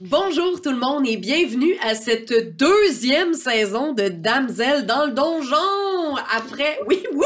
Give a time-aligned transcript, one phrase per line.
[0.00, 5.89] Bonjour tout le monde et bienvenue à cette deuxième saison de Damsel dans le donjon.
[6.16, 7.24] Après, oui, wouhou!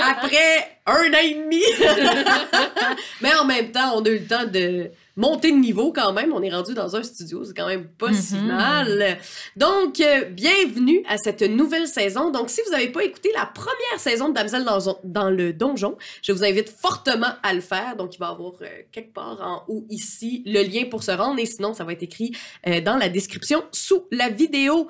[0.00, 1.62] Après un an et demi.
[3.20, 6.32] Mais en même temps, on a eu le temps de monter de niveau quand même.
[6.32, 8.46] On est rendu dans un studio, c'est quand même pas si Mhm.
[8.46, 9.18] mal.
[9.56, 12.30] Donc, euh, bienvenue à cette nouvelle saison.
[12.30, 15.98] Donc, si vous n'avez pas écouté la première saison de Damsel dans, dans le donjon,
[16.22, 17.96] je vous invite fortement à le faire.
[17.96, 21.10] Donc, il va y avoir euh, quelque part en haut ici le lien pour se
[21.10, 22.34] rendre et sinon, ça va être écrit
[22.66, 24.88] euh, dans la description sous la vidéo.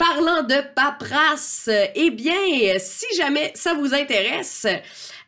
[0.00, 2.32] Parlant de paperasse, eh bien,
[2.78, 4.66] si jamais ça vous intéresse,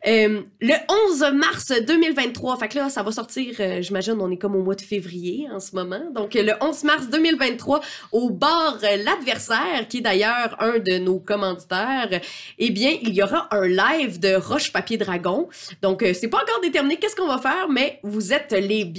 [0.07, 0.73] euh, le
[1.11, 4.63] 11 mars 2023, fait que là, ça va sortir, euh, j'imagine, on est comme au
[4.63, 6.01] mois de février en ce moment.
[6.15, 7.81] Donc, le 11 mars 2023,
[8.13, 12.09] au euh, L'Adversaire, qui est d'ailleurs un de nos commanditaires,
[12.57, 15.49] eh bien, il y aura un live de Roche Papier Dragon.
[15.83, 18.91] Donc, euh, c'est pas encore déterminé qu'est-ce qu'on va faire, mais vous êtes les,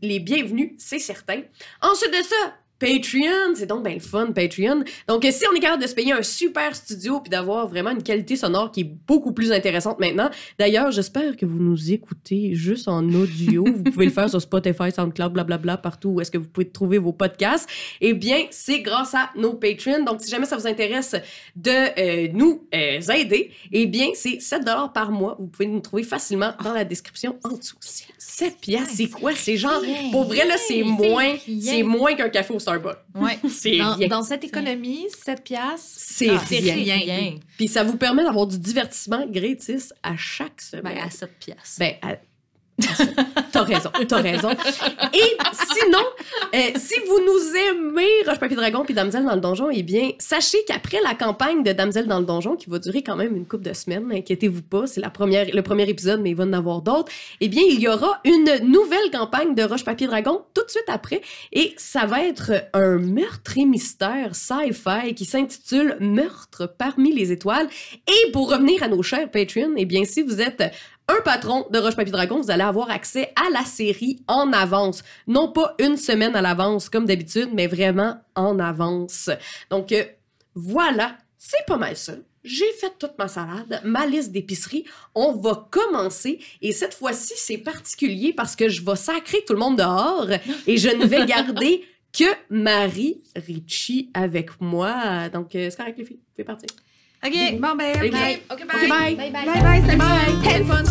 [0.00, 1.40] les bienvenus, c'est certain.
[1.82, 4.84] Ensuite de ça, Patreon, c'est donc bien le fun, Patreon.
[5.08, 8.02] Donc, si on est capable de se payer un super studio puis d'avoir vraiment une
[8.02, 10.30] qualité sonore qui est beaucoup plus intéressante maintenant.
[10.58, 13.64] D'ailleurs, j'espère que vous nous écoutez juste en audio.
[13.64, 16.98] vous pouvez le faire sur Spotify, SoundCloud, blablabla, partout où est-ce que vous pouvez trouver
[16.98, 17.68] vos podcasts.
[18.00, 20.04] Eh bien, c'est grâce à nos Patreons.
[20.04, 21.16] Donc, si jamais ça vous intéresse
[21.56, 24.62] de euh, nous euh, aider, eh bien, c'est 7
[24.94, 25.36] par mois.
[25.40, 27.76] Vous pouvez nous trouver facilement dans la description en dessous.
[28.18, 29.32] 7 piastres, c'est quoi?
[29.34, 31.34] C'est genre, pour vrai, là, c'est moins,
[31.84, 32.98] moins qu'un café au Starbucks.
[33.14, 33.38] Ouais.
[33.48, 34.08] C'est Dans, rien.
[34.08, 37.34] dans cette économie, 7 piastres, C'est ah, rien.
[37.56, 40.94] Puis ça vous permet d'avoir du divertissement gratis à chaque semaine.
[40.94, 41.78] Ben, à 7 piastres.
[41.78, 42.16] Ben, à-
[43.50, 44.50] T'as raison, t'as raison.
[44.50, 46.04] Et sinon,
[46.54, 50.10] euh, si vous nous aimez Roche Papier Dragon puis Damsel dans le donjon, eh bien,
[50.18, 53.46] sachez qu'après la campagne de Damsel dans le donjon, qui va durer quand même une
[53.46, 55.10] couple de semaines, inquiétez-vous pas, c'est le
[55.62, 57.10] premier épisode, mais il va en avoir d'autres.
[57.40, 60.88] Eh bien, il y aura une nouvelle campagne de Roche Papier Dragon tout de suite
[60.88, 61.20] après,
[61.52, 67.68] et ça va être un meurtre et mystère sci-fi qui s'intitule Meurtre parmi les étoiles.
[68.06, 70.62] Et pour revenir à nos chers Patreon, eh bien, si vous êtes
[71.08, 75.02] un patron de Roche Papier Dragon, vous allez avoir accès à la série en avance.
[75.26, 79.30] Non pas une semaine à l'avance comme d'habitude, mais vraiment en avance.
[79.70, 80.04] Donc euh,
[80.54, 82.12] voilà, c'est pas mal ça.
[82.44, 84.84] J'ai fait toute ma salade, ma liste d'épicerie.
[85.14, 89.58] On va commencer et cette fois-ci, c'est particulier parce que je vais sacrer tout le
[89.58, 90.28] monde dehors
[90.66, 95.28] et je ne vais garder que Marie Ritchie avec moi.
[95.30, 96.16] Donc, euh, c'est correct, les filles?
[96.16, 96.68] Vous pouvez partir.
[97.24, 98.10] OK, bon ben, Ok.
[98.12, 98.40] bye.
[98.50, 98.88] OK, bye.
[98.88, 99.44] Bye, bye.
[99.44, 100.34] Bye bye, c'était bye.
[100.42, 100.84] C'était le fun.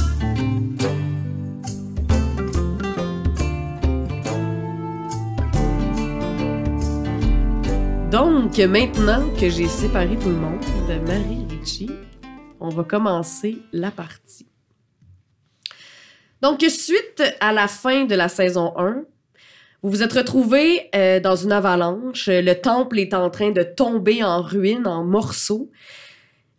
[8.12, 11.90] Donc, maintenant que j'ai séparé tout le monde de Marie Ritchie,
[12.60, 14.48] on va commencer la partie.
[16.42, 19.04] Donc, suite à la fin de la saison 1,
[19.84, 22.28] vous vous êtes retrouvés euh, dans une avalanche.
[22.28, 25.70] Le temple est en train de tomber en ruines, en morceaux.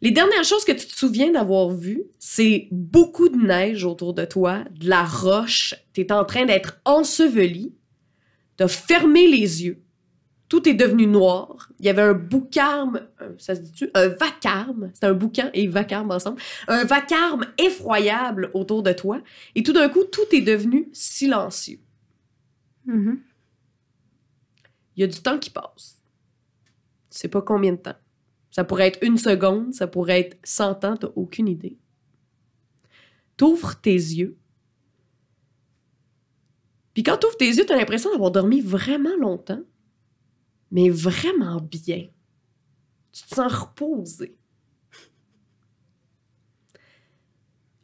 [0.01, 4.25] Les dernières choses que tu te souviens d'avoir vues, c'est beaucoup de neige autour de
[4.25, 5.75] toi, de la roche.
[5.93, 7.75] Tu es en train d'être enseveli.
[8.57, 9.83] Tu as fermé les yeux
[10.49, 11.71] tout est devenu noir.
[11.79, 13.91] Il y avait un boucarme, ça se dit-tu?
[13.95, 14.91] Un vacarme.
[14.95, 16.41] C'était un boucan et vacarme ensemble.
[16.69, 19.21] Un vacarme effroyable autour de toi.
[19.55, 21.79] Et tout d'un coup, tout est devenu silencieux.
[22.87, 23.21] Mhm.
[24.97, 26.03] Il y a du temps qui passe.
[27.11, 27.97] Tu sais pas combien de temps.
[28.51, 31.79] Ça pourrait être une seconde, ça pourrait être 100 ans, t'as aucune idée.
[33.37, 34.37] T'ouvres tes yeux.
[36.95, 39.63] Puis quand t'ouvres tes yeux, t'as l'impression d'avoir dormi vraiment longtemps,
[40.71, 42.09] mais vraiment bien.
[43.13, 44.37] Tu te sens reposé.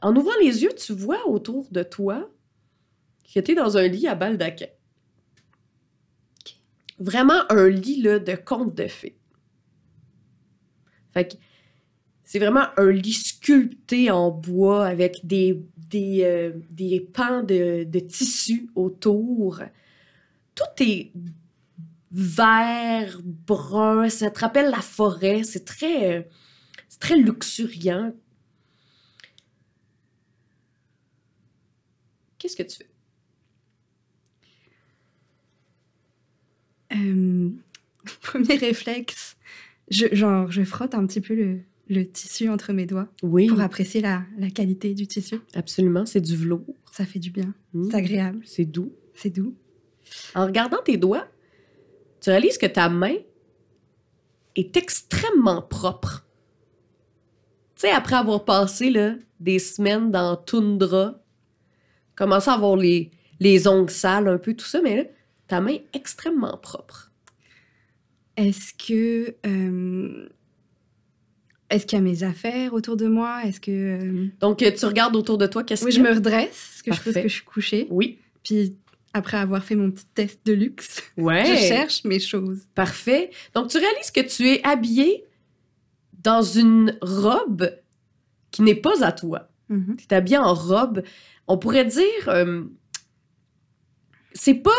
[0.03, 2.31] En ouvrant les yeux, tu vois autour de toi
[3.33, 4.69] que t'es dans un lit à baldaquin.
[6.99, 9.19] Vraiment un lit là, de conte de fées.
[11.15, 11.35] Fait que
[12.25, 19.63] c'est vraiment un lit sculpté en bois avec des, des, euh, pans de, tissu autour.
[20.55, 21.13] Tout est
[22.11, 28.13] vert, brun, ça te rappelle la forêt, c'est très, euh, luxuriant.
[32.39, 32.89] Qu'est-ce que tu fais?
[36.97, 37.51] Euh,
[38.23, 39.37] premier réflexe,
[39.91, 43.61] je, genre, je frotte un petit peu le, le tissu entre mes doigts Oui, pour
[43.61, 45.37] apprécier la, la qualité du tissu.
[45.55, 46.65] absolument, c'est du velours.
[46.93, 47.53] Ça fait du bien.
[47.73, 47.91] Mm.
[47.91, 48.41] C'est agréable.
[48.45, 48.93] C'est doux.
[49.15, 49.55] C'est doux.
[50.35, 51.27] En regardant tes doigts,
[52.21, 53.15] tu réalises que ta main
[54.57, 56.27] est extrêmement propre.
[57.77, 61.21] Tu sais, après avoir passé là, des semaines dans toundra,
[62.15, 63.11] commencer à avoir les,
[63.41, 65.05] les ongles sales, un peu tout ça, mais là,
[65.49, 67.11] ta main est extrêmement propre.
[68.37, 69.35] Est-ce que.
[69.47, 70.29] euh,
[71.71, 73.43] Est-ce qu'il y a mes affaires autour de moi?
[73.45, 73.71] Est-ce que.
[73.71, 77.01] euh, Donc, euh, tu regardes autour de toi, qu'est-ce Oui, qu'il je me redresse, parce
[77.01, 77.87] que je que je suis couchée.
[77.91, 78.19] Oui.
[78.43, 78.77] Puis
[79.13, 81.45] après avoir fait mon petit test de luxe, Ouais.
[81.47, 82.63] je cherche mes choses.
[82.75, 83.31] Parfait.
[83.55, 85.25] Donc, tu réalises que tu es habillé
[86.23, 87.71] dans une robe
[88.51, 89.49] qui n'est pas à toi.
[89.69, 89.97] Mhm.
[89.97, 91.03] Tu es habillé en robe.
[91.47, 92.29] On pourrait dire.
[92.29, 92.63] euh,
[94.33, 94.71] c'est pas.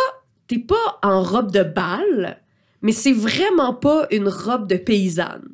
[0.48, 2.40] T'es pas en robe de bal,
[2.86, 5.50] mais c'est vraiment pas une robe de paysanne.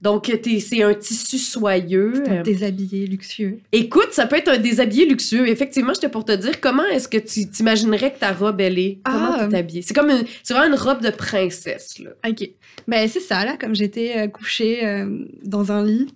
[0.00, 0.30] Donc,
[0.60, 2.12] c'est un tissu soyeux.
[2.16, 3.60] C'est un déshabillé luxueux.
[3.72, 5.48] Écoute, ça peut être un déshabillé luxueux.
[5.48, 8.98] Effectivement, j'étais pour te dire comment est-ce que tu t'imaginerais que ta robe, elle est?
[9.04, 9.48] Comment Ah.
[9.52, 9.82] habillée?
[9.82, 12.10] C'est comme une, c'est vraiment une robe de princesse, là.
[12.28, 12.48] Ok.
[12.88, 16.08] Ben, c'est ça, là, comme j'étais euh, couchée euh, dans un lit.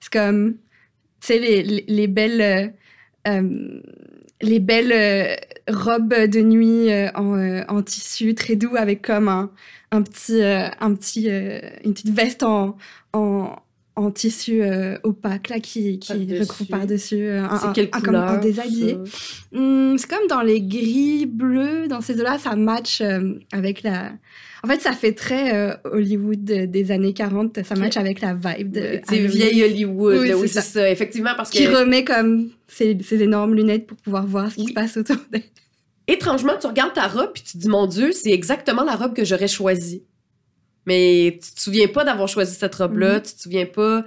[0.00, 0.54] C'est comme,
[1.20, 2.72] tu sais, les, les, les belles,
[3.28, 3.80] euh,
[4.42, 5.34] les belles euh,
[5.68, 9.50] robes de nuit euh, en, euh, en tissu très doux avec comme un,
[9.90, 12.76] un petit, euh, un petit, euh, une petite veste en,
[13.12, 13.56] en,
[13.98, 16.40] en tissu euh, opaque, là, qui, qui Par-dessus.
[16.42, 17.22] recouvre par-dessus.
[17.22, 18.98] euh, un- un- un- un déshabillé.
[19.52, 24.12] Hmm, c'est comme dans les gris bleus, dans ces eaux-là, ça match euh, avec la.
[24.64, 28.72] En fait, ça fait très Hollywood de- des années 40, ça match avec la vibe
[28.72, 29.00] de.
[29.08, 30.90] C'est vieille Hollywood, Oui, c'est ça.
[30.90, 34.68] effectivement, parce que Qui remet comme ses, énormes lunettes pour pouvoir voir ce qui Oui.
[34.68, 35.42] se passe autour d'elle.
[36.08, 39.14] étrangement, tu regardes ta robe puis tu te dis, mon Dieu, c'est exactement la robe
[39.14, 40.02] que j'aurais choisie.
[40.86, 43.22] Mais tu te souviens pas d'avoir choisi cette robe-là, Mhm.
[43.22, 44.04] tu te souviens pas?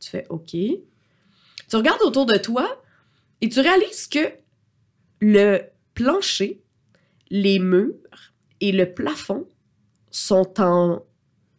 [0.00, 0.50] Tu fais OK.
[0.52, 2.82] Tu regardes autour de toi
[3.40, 4.30] et tu réalises que
[5.20, 5.60] le
[5.94, 6.60] plancher,
[7.30, 9.46] les murs et le plafond
[10.10, 11.02] sont en.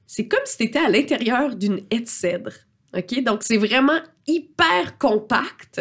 [0.08, 2.54] C'est comme si tu étais à l'intérieur d'une haie de cèdre.
[2.98, 3.24] OK?
[3.24, 5.80] Donc, c'est vraiment hyper compact.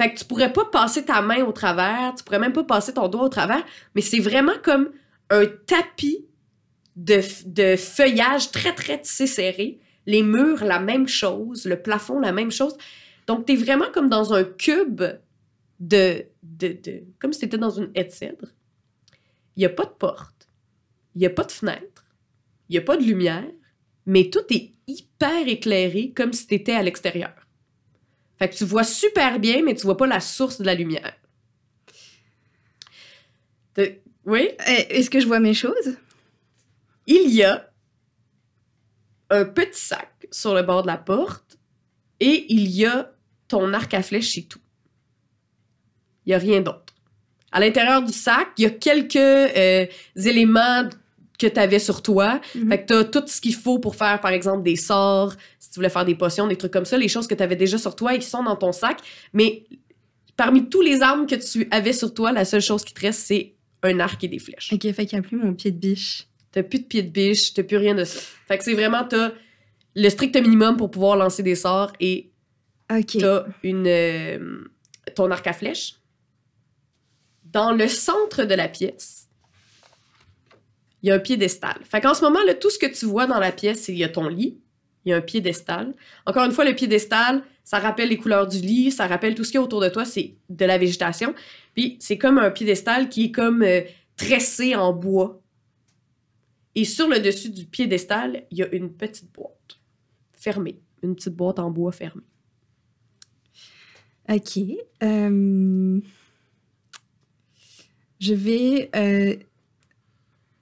[0.00, 2.94] Fait que tu pourrais pas passer ta main au travers, tu pourrais même pas passer
[2.94, 3.64] ton doigt au travers,
[3.96, 4.92] mais c'est vraiment comme
[5.30, 6.24] un tapis
[6.98, 9.78] de, de feuillage très, très tissé serré.
[10.06, 11.64] Les murs, la même chose.
[11.64, 12.76] Le plafond, la même chose.
[13.26, 15.02] Donc, tu es vraiment comme dans un cube
[15.80, 16.24] de.
[16.42, 18.48] de, de comme si tu étais dans une haie de cèdre.
[19.56, 20.48] Il n'y a pas de porte.
[21.14, 22.04] Il n'y a pas de fenêtre.
[22.68, 23.44] Il n'y a pas de lumière.
[24.06, 27.32] Mais tout est hyper éclairé comme si tu étais à l'extérieur.
[28.38, 31.14] Fait que tu vois super bien, mais tu vois pas la source de la lumière.
[33.74, 34.50] Te- Oui?
[34.66, 35.96] Eh, Est-ce que je vois mes choses?
[37.08, 37.68] Il y a
[39.30, 41.58] un petit sac sur le bord de la porte
[42.20, 43.12] et il y a
[43.48, 44.60] ton arc à flèche et tout.
[46.26, 46.94] Il n'y a rien d'autre.
[47.50, 50.88] À l'intérieur du sac, il y a quelques euh, éléments
[51.38, 52.40] que tu avais sur toi.
[52.54, 52.68] Mhm.
[52.68, 55.70] Fait que tu as tout ce qu'il faut pour faire, par exemple, des sorts, si
[55.70, 57.78] tu voulais faire des potions, des trucs comme ça, les choses que tu avais déjà
[57.78, 58.98] sur toi et qui sont dans ton sac.
[59.32, 59.64] Mais
[60.36, 63.20] parmi tous les armes que tu avais sur toi, la seule chose qui te reste,
[63.20, 64.72] c'est un arc et des flèches.
[64.72, 66.27] Ok, fait qu'il n'y a plus mon pied de biche.
[66.52, 68.20] T'as plus de pied de biche, t'as plus rien de ça.
[68.46, 69.32] Fait que c'est vraiment, t'as
[69.94, 72.30] le strict minimum pour pouvoir lancer des sorts et
[72.90, 73.18] Ok.
[73.18, 74.64] t'as une, euh,
[75.14, 75.94] ton arc à flèche.
[77.44, 79.28] Dans le centre de la pièce,
[81.02, 81.78] il y a un piédestal.
[81.84, 83.98] Fait qu'en ce moment, là, tout ce que tu vois dans la pièce, c'est il
[83.98, 84.58] y a ton lit,
[85.04, 85.94] il y a un piédestal.
[86.26, 89.50] Encore une fois, le piédestal, ça rappelle les couleurs du lit, ça rappelle tout ce
[89.50, 91.34] qu'il y a autour de toi, c'est de la végétation.
[91.74, 93.82] Puis c'est comme un piédestal qui est comme euh,
[94.16, 95.40] tressé en bois.
[96.78, 99.80] Et sur le dessus du piédestal, il y a une petite boîte
[100.32, 100.78] fermée.
[101.02, 102.22] Une petite boîte en bois fermée.
[104.28, 104.58] Ok.
[105.02, 106.00] euh,
[108.20, 108.90] Je vais.
[108.94, 109.34] euh,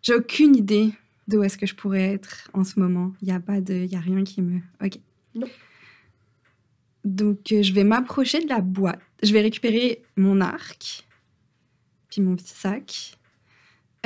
[0.01, 0.93] J'ai aucune idée
[1.29, 3.13] d'où est-ce que je pourrais être en ce moment.
[3.21, 3.75] Il n'y a pas de.
[3.75, 4.61] Il a rien qui me.
[4.83, 4.99] Ok.
[5.35, 5.49] Non.
[7.05, 9.01] Donc, euh, je vais m'approcher de la boîte.
[9.23, 11.05] Je vais récupérer mon arc,
[12.09, 13.19] puis mon petit sac.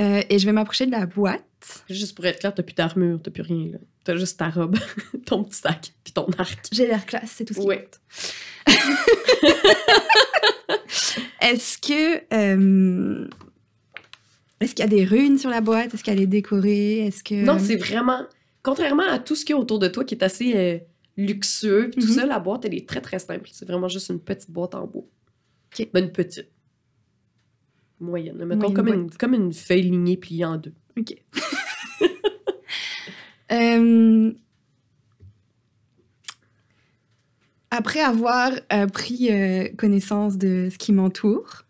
[0.00, 1.44] Euh, et je vais m'approcher de la boîte.
[1.88, 3.72] Juste pour être clair, t'as plus d'armure, t'as plus rien.
[3.72, 3.78] là.
[4.04, 4.76] T'as juste ta robe,
[5.26, 6.68] ton petit sac, puis ton arc.
[6.72, 7.88] J'ai l'air classe, c'est tout ce qui Ouais.
[11.40, 12.22] Est-ce que.
[12.34, 13.28] euh,
[14.60, 15.94] Est-ce qu'il y a des runes sur la boîte?
[15.94, 17.06] Est-ce qu'elle est décorée?
[17.06, 17.34] Est-ce que.
[17.44, 18.26] Non, c'est vraiment.
[18.62, 20.78] Contrairement à tout ce qu'il y a autour de toi qui est assez euh,
[21.16, 22.14] luxueux, puis tout Mhm.
[22.14, 23.48] ça, la boîte, elle est très très simple.
[23.52, 25.04] C'est vraiment juste une petite boîte en bois.
[25.78, 25.88] Ok.
[25.94, 26.48] Ben, une petite.
[28.00, 28.36] Moyenne.
[28.44, 30.74] Mettons Moyenne comme, une, comme une feuille lignée pliée en deux.
[31.00, 31.14] Ok.
[33.52, 34.32] Euh,
[37.72, 41.62] Après avoir euh, pris euh, connaissance de ce qui m'entoure,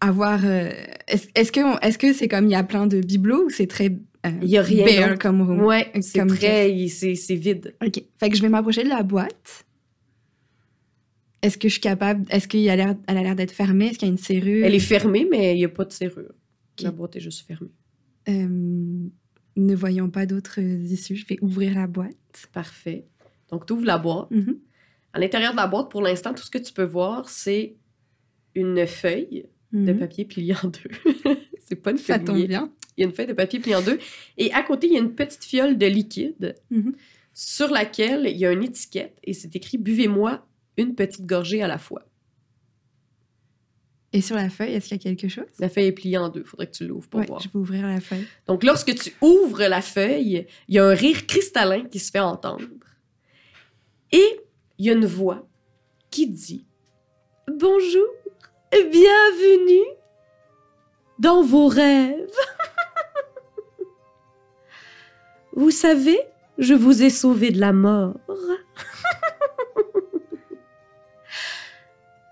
[0.00, 0.44] avoir.
[0.44, 3.66] Est-ce est-ce que est-ce que c'est comme il y a plein de bibelots ou c'est
[3.68, 3.96] très.
[4.42, 5.62] Il y a rien bare comme room?
[5.62, 6.72] Ouais, c'est comme très.
[6.72, 7.74] il- C'est c'est vide.
[7.84, 8.02] Ok.
[8.18, 9.64] Fait que je vais m'approcher de la boîte.
[11.42, 12.24] Est-ce que je suis capable.
[12.30, 13.86] Est-ce qu'elle a l'air elle a l'air d'être fermée?
[13.88, 14.64] Est-ce qu'il y a une serrure?
[14.66, 16.32] Elle est fermée, mais il n'y a pas de serrure.
[16.84, 17.70] La boîte est juste fermée.
[18.28, 19.08] Euh,
[19.56, 22.48] ne voyant pas d'autres issues, je vais ouvrir la boîte.
[22.52, 23.06] Parfait.
[23.50, 24.30] Donc, tu ouvres la boîte.
[24.30, 24.58] Mhm.
[25.12, 27.76] À l'intérieur de la boîte, pour l'instant, tout ce que tu peux voir, c'est
[28.54, 29.98] une feuille de Mhm.
[29.98, 30.90] papier pliée en deux.
[31.60, 32.24] c'est pas une Ça feuille.
[32.24, 32.72] tombe bien.
[32.96, 33.98] Il y a une feuille de papier pliée en deux.
[34.36, 36.94] Et à côté, il y a une petite fiole de liquide Mhm.
[37.34, 41.68] sur laquelle il y a une étiquette et c'est écrit Buvez-moi une petite gorgée à
[41.68, 42.04] la fois.
[44.14, 45.44] Et sur la feuille, est-ce qu'il y a quelque chose?
[45.58, 46.42] La feuille est pliée en deux.
[46.44, 47.40] Faudrait que tu l'ouvres pour Ouais, voir.
[47.40, 48.26] je vais ouvrir la feuille.
[48.46, 52.20] Donc, lorsque tu ouvres la feuille, il y a un rire cristallin qui se fait
[52.20, 52.64] entendre.
[54.12, 54.40] Et
[54.78, 55.46] il y a une voix
[56.10, 56.64] qui dit
[57.48, 58.06] Bonjour,
[58.72, 59.84] bienvenue
[61.18, 62.30] dans vos rêves.
[65.52, 66.18] vous savez,
[66.56, 68.16] je vous ai sauvé de la mort.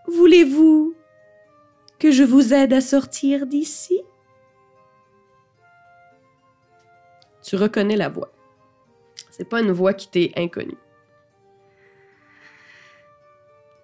[0.08, 0.94] Voulez-vous
[2.06, 4.00] que je vous aide à sortir d'ici
[7.42, 8.30] Tu reconnais la voix.
[9.32, 10.78] C'est pas une voix qui t'est inconnue.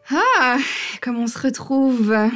[0.08, 0.56] Ah
[1.00, 2.14] Comme on se retrouve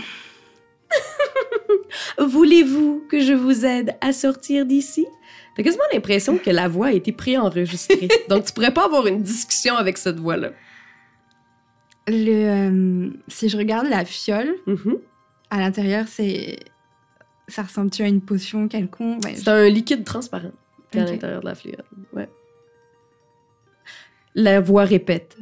[2.18, 5.06] Voulez-vous que je vous aide à sortir d'ici?
[5.56, 8.08] T'as quasiment l'impression que la voix a été préenregistrée.
[8.28, 10.50] Donc, tu pourrais pas avoir une discussion avec cette voix-là.
[12.08, 14.98] Le, euh, si je regarde la fiole, Mhm.
[15.56, 16.58] À l'intérieur, c'est.
[17.48, 19.24] Ça ressemble-tu à une potion quelconque?
[19.24, 20.50] Ouais, C'est un liquide transparent
[20.92, 21.82] à l'intérieur de la fluide.
[22.12, 22.28] Ouais.
[24.34, 25.36] La voix répète.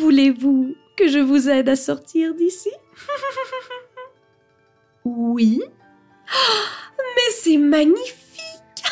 [0.00, 2.70] Voulez-vous que je vous aide à sortir d'ici?
[5.04, 5.62] Oui.
[6.98, 8.84] Mais c'est magnifique!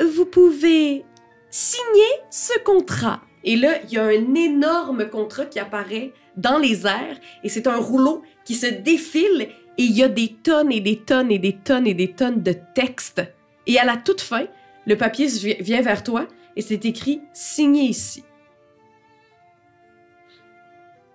[0.14, 1.04] Vous pouvez
[1.50, 3.22] signer ce contrat.
[3.44, 7.66] Et là, il y a un énorme contrat qui apparaît dans les airs et c'est
[7.66, 11.38] un rouleau qui se défile et il y a des tonnes et des tonnes et
[11.38, 13.22] des tonnes et des tonnes de textes.
[13.66, 14.46] Et à la toute fin,
[14.86, 15.26] le papier
[15.60, 18.24] vient vers toi et c'est écrit signé ici.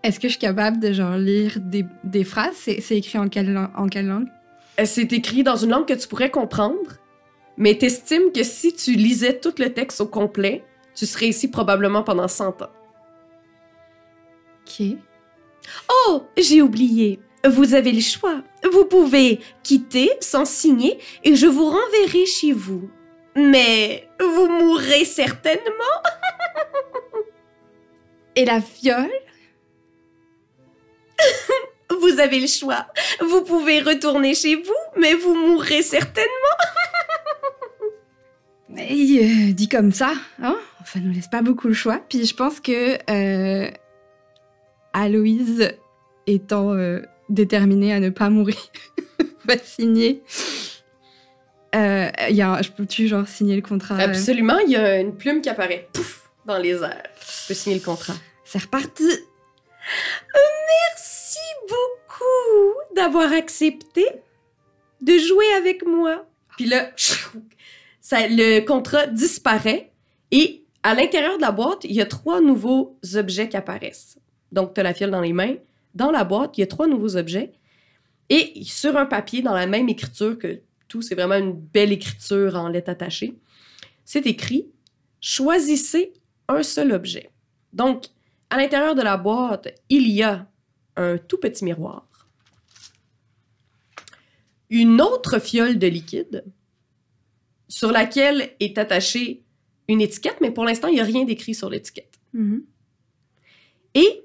[0.04, 2.56] Est-ce que je suis capable de genre lire des, des phrases?
[2.56, 4.28] C'est écrit en quelle, en quelle langue?
[4.80, 7.00] Euh, C'est écrit dans une langue que tu pourrais comprendre,
[7.58, 10.64] mais t'estimes que si tu lisais tout le texte au complet,
[10.94, 12.70] tu serais ici probablement pendant 100 ans.
[14.62, 14.98] Ok.
[15.90, 17.20] Oh, j'ai oublié.
[17.48, 18.42] Vous avez le choix.
[18.72, 22.90] Vous pouvez quitter sans signer et je vous renverrai chez vous.
[23.36, 25.62] Mais vous mourrez certainement.
[28.38, 29.12] Et la fiole?
[32.02, 32.88] Vous avez le choix.
[33.22, 36.30] Vous pouvez retourner chez vous, mais vous mourrez certainement.
[38.68, 42.02] Mais euh, dit comme ça, hein ça nous laisse pas beaucoup le choix.
[42.10, 43.72] Puis je pense que euh,
[44.98, 45.70] Aloïse,
[46.26, 48.56] étant euh, déterminée à ne pas mourir,
[49.46, 50.24] va signer.
[51.76, 55.00] Euh, y a un- je peux-tu genre signer le contrat euh, Absolument, il y a
[55.02, 57.04] une plume qui apparaît pouf, dans les airs.
[57.20, 58.14] Tu peux signer le contrat.
[58.46, 59.04] C'est reparti.
[60.34, 64.06] Merci beaucoup d'avoir accepté
[65.02, 66.26] de jouer avec moi.
[66.56, 66.92] Puis là,
[68.02, 69.92] ça, le contrat disparaît
[70.32, 74.18] et à l'intérieur de la boîte, il y a trois nouveaux objets qui apparaissent.
[74.56, 75.56] Donc, tu as la fiole dans les mains.
[75.94, 77.52] Dans la boîte, il y a trois nouveaux objets.
[78.30, 82.56] Et sur un papier, dans la même écriture que tout, c'est vraiment une belle écriture
[82.56, 83.36] en lettres attachées,
[84.06, 84.68] c'est écrit
[85.20, 86.14] Choisissez
[86.48, 87.32] un seul objet.
[87.74, 88.06] Donc,
[88.50, 90.48] à l'intérieur de la boîte, il y a
[90.96, 92.08] un tout petit miroir,
[94.70, 96.46] une autre fiole de liquide
[97.68, 99.44] sur laquelle est attachée
[99.88, 102.20] une étiquette, mais pour l'instant, il n'y a rien d'écrit sur l'étiquette.
[102.34, 102.64] Mhm.
[103.96, 104.25] Et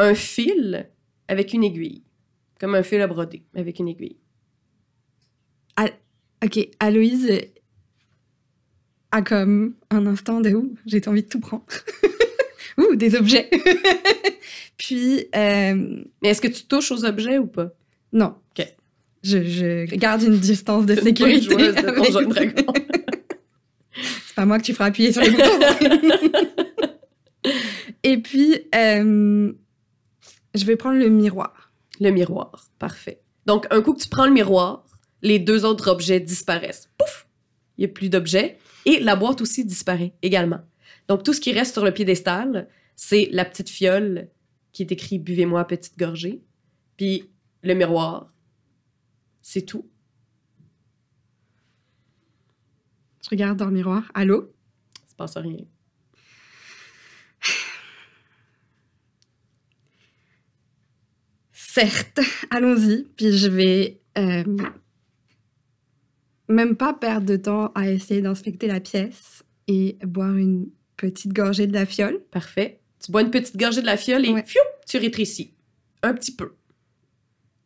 [0.00, 0.88] un fil
[1.28, 2.02] avec une aiguille,
[2.58, 4.16] comme un fil à broder avec une aiguille.
[6.42, 7.30] Ok, Aloïse
[9.12, 11.64] a comme un instant de où j'ai envie de tout prendre.
[12.78, 13.50] Ouh, des objets.
[14.78, 17.70] Puis, euh, Mais est-ce que tu touches aux objets ou pas?
[18.12, 18.36] non.
[18.58, 18.66] Ok.
[19.22, 21.54] Je, je garde une distance de une sécurité.
[21.54, 21.74] de.
[24.24, 25.60] C'est pas moi que tu feras appuyer sur les boutons.
[28.02, 29.52] Et puis, euh,
[30.54, 31.72] je vais prendre le miroir.
[32.00, 33.22] Le miroir, parfait.
[33.46, 34.86] Donc, un coup que tu prends le miroir,
[35.22, 36.88] les deux autres objets disparaissent.
[36.98, 37.26] Pouf!
[37.76, 38.58] Il n'y a plus d'objets.
[38.86, 40.60] Et la boîte aussi disparaît également.
[41.08, 44.28] Donc, tout ce qui reste sur le piédestal, c'est la petite fiole
[44.72, 46.42] qui est écrit Buvez-moi petite gorgée.
[46.96, 47.30] Puis
[47.62, 48.32] le miroir.
[49.42, 49.88] C'est tout.
[53.22, 54.10] Je regarde dans le miroir.
[54.14, 54.52] Allô?
[55.06, 55.64] Il se passe rien.
[61.72, 63.04] Certes, allons-y.
[63.16, 64.42] Puis je vais euh,
[66.48, 71.66] même pas perdre de temps à essayer d'inspecter la pièce et boire une petite gorgée
[71.66, 72.20] de la fiole.
[72.30, 72.80] Parfait.
[73.04, 74.44] Tu bois une petite gorgée de la fiole et Ouais.
[74.44, 75.54] fiou, tu rétrécis.
[76.02, 76.54] Un petit peu.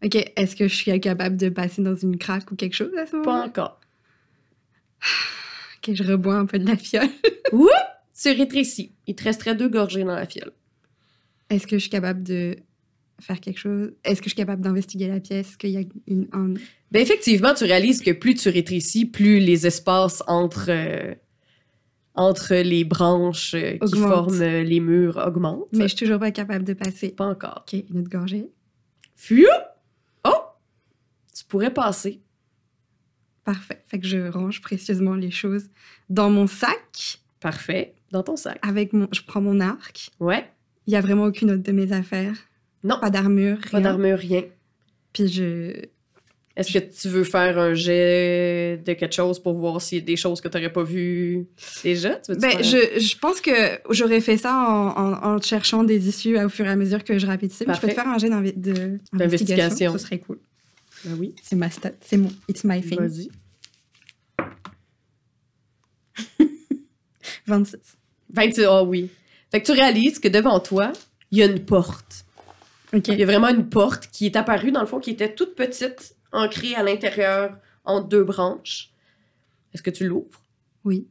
[0.04, 3.06] Ok, est-ce que je suis capable de passer dans une craque ou quelque chose à
[3.06, 3.44] ce Pas moment-là?
[3.46, 3.80] encore.
[5.78, 7.08] Ok, je rebois un peu de la fiole.
[8.16, 8.94] Tu rétrécis.
[9.06, 10.52] Il te resterait deux gorgées dans la fiole.
[11.50, 12.56] Est-ce que je suis capable de
[13.24, 13.92] faire quelque chose?
[14.04, 15.48] Est-ce que je suis capable d'investiguer la pièce?
[15.50, 16.54] Est-ce qu'il y a une, un-
[16.90, 21.14] Ben effectivement, tu réalises que plus tu rétrécis, plus les espaces entre, euh,
[22.14, 25.66] entre les branches euh, qui forment euh, les murs augmentent.
[25.72, 27.10] Mais je suis toujours pas capable de passer.
[27.10, 27.64] Pas encore.
[27.66, 28.46] Ok, une autre gorgée.
[29.16, 29.46] Fiou!
[30.24, 30.30] Oh!
[31.36, 32.20] Tu pourrais passer.
[33.44, 33.82] Parfait.
[33.88, 35.68] Fait que je range précieusement les choses
[36.08, 37.94] dans mon sac Parfait.
[38.10, 38.58] Dans ton sac.
[38.62, 39.06] avec mon.
[39.12, 40.10] Je prends mon arc.
[40.20, 40.48] Ouais.
[40.86, 42.36] Il y a vraiment aucune autre de mes affaires.
[42.84, 42.98] Non.
[43.00, 43.58] Pas d'armure.
[43.72, 44.44] Pas d'armure, rien.
[45.12, 45.72] Puis je.
[46.56, 50.04] Est-ce que tu veux faire un jet de quelque chose pour voir s'il y a
[50.04, 51.48] des choses que tu n'aurais pas vues
[51.82, 52.14] déjà?
[52.16, 53.50] Tu Ben, je, je pense que
[53.90, 57.18] j'aurais fait ça en, en- en cherchant des issues au fur et à mesure que
[57.18, 57.64] je rapetissais.
[57.66, 58.28] Mais je peux te faire un jet
[59.12, 59.92] D'investigation.
[59.94, 60.38] Ce serait cool.
[61.04, 61.34] Ben oui.
[61.42, 61.90] C'est ma stat.
[62.00, 62.30] C'est mon.
[62.48, 63.00] It's my thing.
[63.00, 63.28] Vas-y.
[67.46, 67.76] 26.
[68.32, 69.10] 26, ah oui.
[69.50, 70.92] Fait que tu réalises que devant toi,
[71.30, 72.24] il y a une porte.
[72.94, 75.54] Il y a vraiment une porte qui est apparue, dans le fond, qui était toute
[75.54, 78.92] petite, ancrée à l'intérieur en deux branches.
[79.72, 80.42] Est-ce que tu l'ouvres?
[80.84, 81.08] Oui.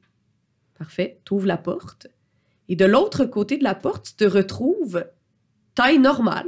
[0.77, 1.19] Parfait.
[1.25, 2.07] Tu ouvres la porte.
[2.69, 5.05] Et de l'autre côté de la porte, tu te retrouves
[5.75, 6.47] taille normale.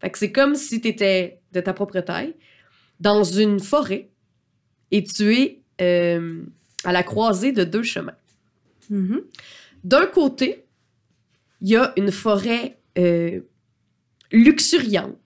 [0.00, 2.34] Fait que c'est comme si tu étais de ta propre taille
[3.00, 4.10] dans une forêt
[4.90, 6.42] et tu es euh,
[6.84, 8.16] à la croisée de deux chemins.
[8.88, 9.22] Mhm.
[9.84, 10.66] D'un côté,
[11.60, 13.40] il y a une forêt euh,
[14.32, 15.16] luxuriante,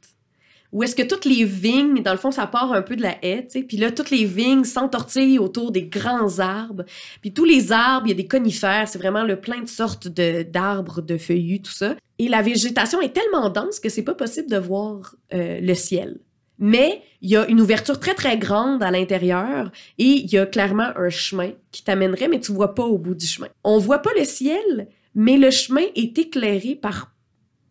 [0.74, 3.16] où est-ce que toutes les vignes, dans le fond, ça part un peu de la
[3.24, 6.84] haie, tu sais, puis là, toutes les vignes s'entortillent autour des grands arbres,
[7.20, 10.08] puis tous les arbres, il y a des conifères, c'est vraiment le plein de sortes
[10.08, 11.94] d'arbres, de, feuillus, tout ça.
[12.18, 16.18] Et la végétation est tellement dense que c'est pas possible de voir euh, le ciel.
[16.58, 20.46] Mais il y a une ouverture très, très grande à l'intérieur et il y a
[20.46, 23.48] clairement un chemin qui t'amènerait, mais tu vois pas au bout du chemin.
[23.62, 27.13] On voit pas le ciel, mais le chemin est éclairé par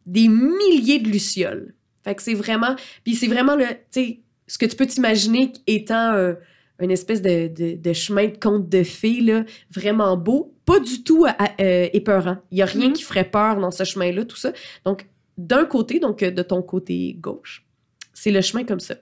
[0.05, 1.73] des milliers de lucioles.
[2.03, 2.75] Fait que c'est vraiment...
[3.03, 3.65] Puis c'est vraiment le...
[3.65, 6.35] Tu sais, ce que tu peux t'imaginer étant un,
[6.79, 11.03] une espèce de, de- de chemin de conte de fées, là, vraiment beau, pas du
[11.03, 12.37] tout à- euh, épeurant.
[12.51, 12.93] Il y a rien Mhm.
[12.93, 14.51] qui ferait peur dans ce chemin-là, tout ça.
[14.85, 17.65] Donc, d'un côté, donc euh, de ton côté gauche,
[18.13, 18.95] c'est le chemin comme ça.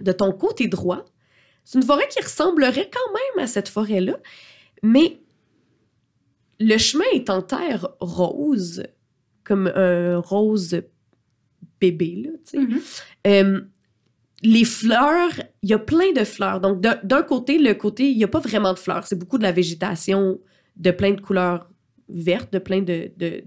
[0.00, 1.04] De ton côté droit,
[1.64, 4.16] c'est une forêt qui ressemblerait quand même à cette forêt-là,
[4.82, 5.18] mais
[6.58, 8.84] le chemin est en terre rose,
[9.50, 10.80] comme un rose
[11.80, 12.58] bébé, là, tu sais.
[12.58, 12.80] Mhm.
[13.26, 13.60] Euh,
[14.42, 15.32] les fleurs,
[15.64, 16.60] il y a plein de fleurs.
[16.60, 19.08] Donc, d'un côté, le côté, il n'y a pas vraiment de fleurs.
[19.08, 20.38] C'est beaucoup de la végétation
[20.76, 21.68] de plein de couleurs
[22.08, 23.42] vertes, de plein de, de,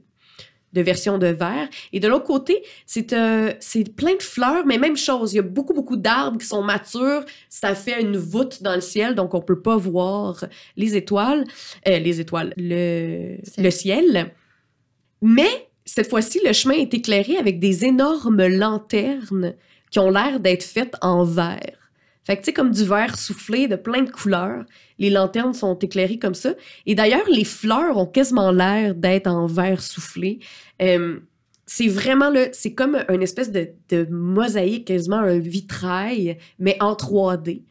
[0.74, 1.70] de versions de vert.
[1.94, 3.54] Et de l'autre côté, c'est euh,
[3.96, 5.32] plein de fleurs, mais même chose.
[5.32, 7.24] Il y a beaucoup, beaucoup d'arbres qui sont matures.
[7.48, 10.44] Ça fait une voûte dans le ciel, donc on peut pas voir
[10.76, 11.46] les étoiles,
[11.88, 14.34] euh, les étoiles, le le ciel.
[15.22, 19.56] Mais cette fois-ci, le chemin est éclairé avec des énormes lanternes
[19.92, 21.78] qui ont l'air d'être faites en verre.
[22.24, 24.64] Fait que, tu sais, comme du verre soufflé de plein de couleurs,
[24.98, 26.54] les lanternes sont éclairées comme ça.
[26.86, 30.40] Et d'ailleurs, les fleurs ont quasiment l'air d'être en verre soufflé.
[30.82, 31.20] Euh,
[31.66, 36.94] c'est vraiment le, c'est comme une espèce de, de mosaïque, quasiment un vitrail, mais en
[36.94, 37.64] 3D.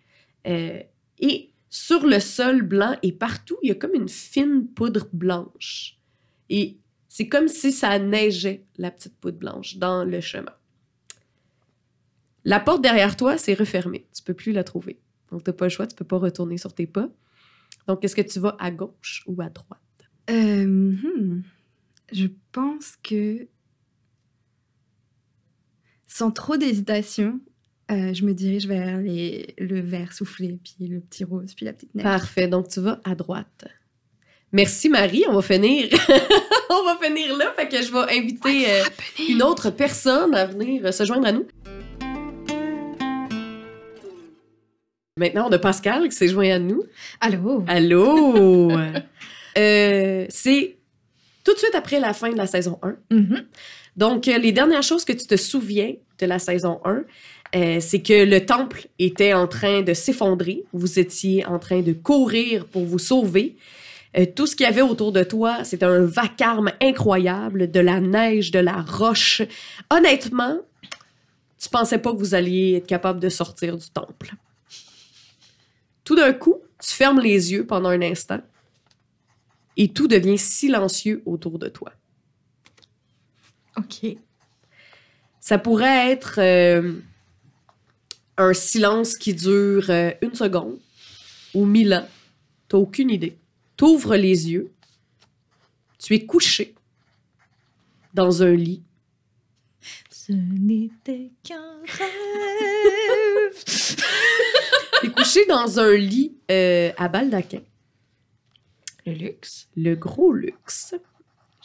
[0.47, 0.81] Euh,
[1.19, 5.97] et sur le sol blanc et partout, il y a comme une fine poudre blanche.
[6.51, 6.77] Et
[7.15, 10.55] c'est comme si ça neigeait, la petite poudre blanche, dans le chemin.
[12.47, 14.07] La porte derrière toi, c'est refermé.
[14.17, 14.99] Tu peux plus la trouver.
[15.31, 17.11] Donc, tu n'as pas le choix, tu peux pas retourner sur tes pas.
[17.87, 19.79] Donc, est-ce que tu vas à gauche ou à droite?
[20.31, 21.43] Euh, hmm.
[22.15, 23.47] Je pense que,
[26.07, 27.43] sans trop d'hésitation,
[27.91, 31.75] euh, je me dirige vers les, le verre soufflé, puis le petit rose, puis la
[31.75, 32.05] petite neige.
[32.05, 32.49] Parfait.
[32.49, 33.67] Donc, tu vas à droite.
[34.53, 35.25] Merci, Marie.
[35.29, 35.89] On va finir.
[36.71, 37.55] On va finir là.
[37.57, 38.85] Fait que je vais inviter euh,
[39.31, 41.47] une autre personne à venir euh, se joindre à nous.
[45.17, 46.85] Maintenant, on a Pascal qui s'est joint à nous.
[47.21, 47.65] Allô?
[47.67, 48.73] Allô?
[49.59, 50.79] Euh, c'est
[51.45, 52.97] tout de suite après la fin de la saison 1.
[53.11, 53.45] Mhm.
[53.99, 57.05] Donc, les dernières choses que tu te souviens de la saison 1,
[57.55, 60.65] euh, c'est que le temple était en train de s'effondrer.
[60.73, 63.57] Vous étiez en train de courir pour vous sauver.
[64.17, 68.01] Euh, tout ce qu'il y avait autour de toi, c'était un vacarme incroyable, de la
[68.01, 69.43] neige, de la roche.
[69.91, 70.59] Honnêtement,
[71.59, 74.35] tu pensais pas que vous alliez être capable de sortir du temple.
[76.05, 78.41] Tout d'un coup, tu fermes les yeux pendant un instant
[79.77, 81.93] et tout devient silencieux autour de toi.
[83.77, 84.17] OK.
[85.41, 86.95] Ça pourrait être euh,
[88.37, 90.79] un silence qui dure euh, une seconde
[91.55, 92.09] ou mille ans.
[92.69, 93.39] T'as aucune idée.
[93.83, 94.71] T'ouvres les yeux.
[95.99, 96.73] Tu es couché
[98.15, 98.85] dans un lit.
[100.09, 103.65] Ce n'était qu'un rêve.
[105.03, 107.63] T'es couché dans un lit euh, à baldaquin.
[109.05, 109.67] Le luxe.
[109.77, 110.95] Le gros luxe.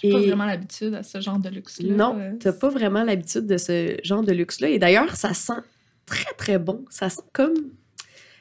[0.01, 1.93] J'ai pas vraiment l'habitude à ce genre de luxe-là.
[1.93, 4.69] Non, Euh, t'as pas vraiment l'habitude de ce genre de luxe-là.
[4.69, 5.62] Et d'ailleurs, ça sent
[6.08, 6.84] très, très bon.
[6.89, 7.53] Ça sent comme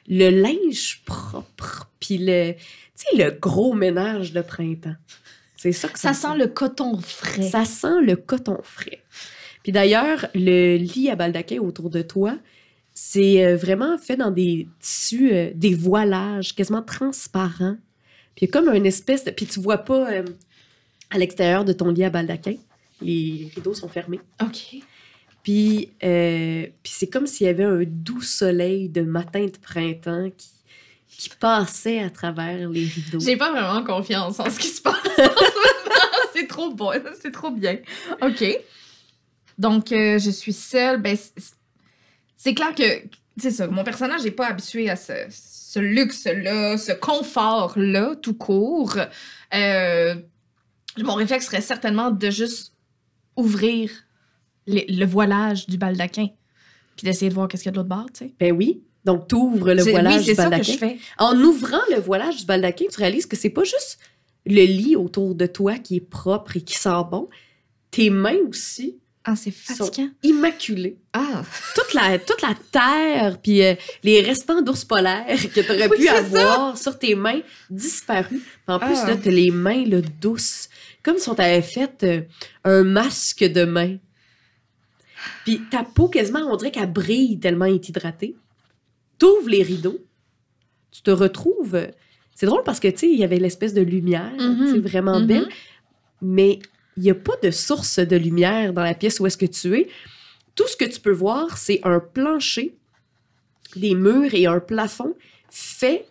[0.09, 2.55] le linge propre, puis le,
[3.14, 4.97] le gros ménage de printemps.
[5.57, 7.42] C'est ça que ça, Ça sent le coton frais.
[7.42, 9.03] Ça sent le coton frais.
[9.62, 12.37] Puis d'ailleurs, le lit à baldaquin autour de toi,
[12.95, 17.77] c'est euh, vraiment fait dans des tissus, euh, des voilages quasiment transparents.
[18.37, 19.31] Puis comme une espèce de...
[19.31, 20.25] Puis tu vois pas euh,
[21.11, 22.55] à l'extérieur de ton lit à baldaquin.
[23.03, 24.21] Les rideaux sont fermés.
[24.40, 24.77] OK.
[25.47, 30.49] Puis, euh, c'est comme s'il y avait un doux soleil de matin de printemps qui,
[31.07, 33.21] qui passait à travers les rideaux.
[33.21, 34.97] J'ai pas vraiment confiance en ce qui se passe.
[36.35, 36.91] c'est trop bon,
[37.23, 37.79] c'est trop bien.
[38.23, 38.45] OK.
[39.57, 41.01] Donc, euh, je suis seule.
[41.01, 41.17] Ben,
[42.37, 46.91] c'est- clair que, c'est ça, mon personnage n'est pas habitué à ce, ce luxe-là, ce
[46.91, 48.99] confort-là, tout court.
[49.55, 50.17] Euh,
[50.99, 52.75] mon réflexe serait certainement de juste
[53.37, 53.93] ouvrir
[54.67, 56.29] le, le voilage du baldaquin,
[56.97, 58.35] puis d'essayer de voir qu'est-ce qu'il y a de l'autre bord, tu sais.
[58.41, 58.83] Ben oui.
[59.05, 60.73] Donc, tu ouvres le voilage oui, du ça que baldaquin.
[60.73, 60.99] je fais.
[61.19, 63.99] En ouvrant le voilage du baldaquin, tu réalises que c'est pas juste
[64.47, 67.29] le lit autour de toi qui est propre et qui sent bon.
[67.93, 70.09] Tes mains aussi, Ah, c'est fatigant.
[70.25, 70.99] immaculées.
[71.13, 71.43] Ah,
[71.77, 75.25] Toute la, toute la terre, puis euh, les restants d'ours polaires
[75.55, 78.41] que tu aurais Oui, pu avoir sur tes mains disparus.
[78.67, 79.09] En plus, Ah.
[79.11, 80.69] là, t'as les mains là, douces.
[81.03, 82.23] Comme si on t'avait fait euh,
[82.65, 83.97] un masque de main.
[85.45, 88.37] Puis ta peau, quasiment, on dirait qu'elle brille tellement elle est hydratée.
[89.19, 89.99] T'ouvres les rideaux,
[90.91, 91.79] tu te retrouves...
[92.39, 94.31] C'est drôle parce que, tu sais, il y avait l'espèce de lumière,
[94.71, 95.27] sais, vraiment Mhm.
[95.27, 95.49] belle,
[96.21, 96.59] mais
[96.99, 99.75] il n'y a pas de source de lumière dans la pièce où est-ce que tu
[99.75, 99.89] es.
[100.55, 102.75] Tout ce que tu peux voir, c'est un plancher,
[103.75, 105.15] des murs et un plafond
[105.49, 106.07] fait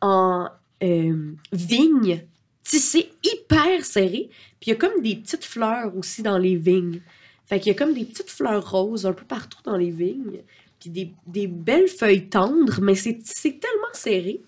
[0.00, 0.48] en
[0.84, 2.22] euh, vigne,
[2.62, 4.28] tissé hyper serré.
[4.60, 7.00] Puis il y a comme des petites fleurs aussi dans les vignes.
[7.46, 10.40] Fait qu'il y a comme des petites fleurs roses un peu partout dans les vignes.
[10.80, 14.40] Puis des, des belles feuilles tendres, mais c'est tellement serré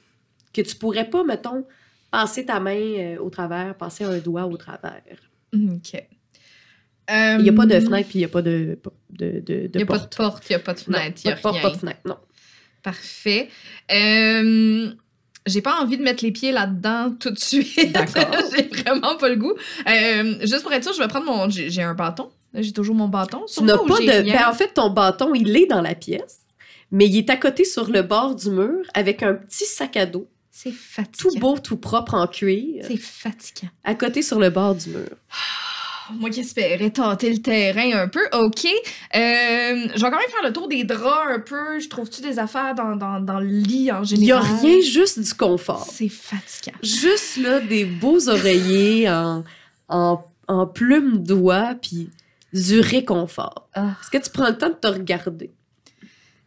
[0.53, 1.65] que tu pourrais pas, mettons,
[2.11, 5.03] passer ta main euh, au travers, passer un doigt au travers.
[5.55, 6.05] OK.
[7.11, 8.79] Il n'y a pas de fenêtre, puis il n'y a pas de,
[9.11, 10.17] de, de, de Il n'y a pas de porte.
[10.17, 11.77] porte, il n'y a pas de fenêtre, il n'y a pas de porte, pas de
[11.79, 12.19] fenêtre, non.
[12.83, 13.49] Parfait.
[13.91, 14.91] Euh,
[15.47, 17.93] j'ai pas envie de mettre les pieds là-dedans tout de suite.
[17.93, 18.37] D'accord.
[18.57, 19.55] j'ai vraiment pas le goût.
[19.89, 21.49] Euh, juste pour être sûr, je vais prendre mon.
[21.49, 22.31] J'ai un bâton.
[22.55, 23.43] J'ai toujours mon bâton.
[23.47, 24.23] Tu sur n'as pas de.
[24.31, 26.39] Ben, en fait, ton bâton, il est dans la pièce,
[26.91, 30.07] mais il est à côté sur le bord du mur avec un petit sac à
[30.07, 31.31] dos, C'est fatigant.
[31.31, 33.69] tout beau, tout propre en cuir, C'est fatigant.
[33.85, 35.09] à côté sur le bord du mur.
[36.19, 38.65] Moi qui espérais tâter le terrain un peu, OK.
[38.65, 38.71] Euh,
[39.15, 41.79] je vais quand même faire le tour des draps un peu.
[41.81, 44.61] Je trouve-tu des affaires dans, dans, dans le lit en Il n'y a général?
[44.63, 45.87] rien, juste du confort.
[45.93, 46.79] C'est fatigant.
[46.83, 49.45] Juste là, des beaux oreillers en,
[49.91, 52.09] en, en plumes d'oie, puis
[52.53, 53.69] du réconfort.
[53.75, 53.95] Ah.
[54.01, 55.51] Est-ce que tu prends le temps de te regarder?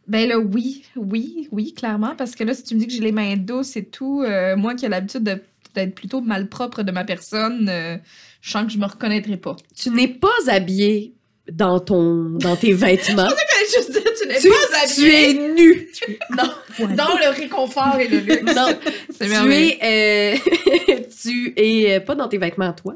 [0.07, 2.15] Ben là, oui, oui, oui, clairement.
[2.17, 4.55] Parce que là, si tu me dis que j'ai les mains douces et tout, euh,
[4.57, 5.41] moi qui ai l'habitude de-
[5.75, 7.97] d'être plutôt malpropre de ma personne, euh,
[8.41, 9.55] je sens que je me reconnaîtrais pas.
[9.77, 11.13] Tu n'es pas habillé
[11.49, 13.29] dans, ton, dans tes vêtements.
[13.73, 15.87] Je dis, tu n'es tu, pas tu es nu.
[16.37, 18.53] Non, dans le réconfort et le luxe.
[18.53, 18.67] non.
[19.11, 22.95] C'est tu es, euh, tu es euh, pas dans tes vêtements toi.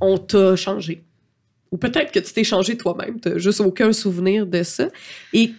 [0.00, 1.04] On t'a changé.
[1.72, 3.20] Ou peut-être que tu t'es changé toi-même.
[3.20, 4.88] Tu juste aucun souvenir de ça.
[5.32, 5.52] Et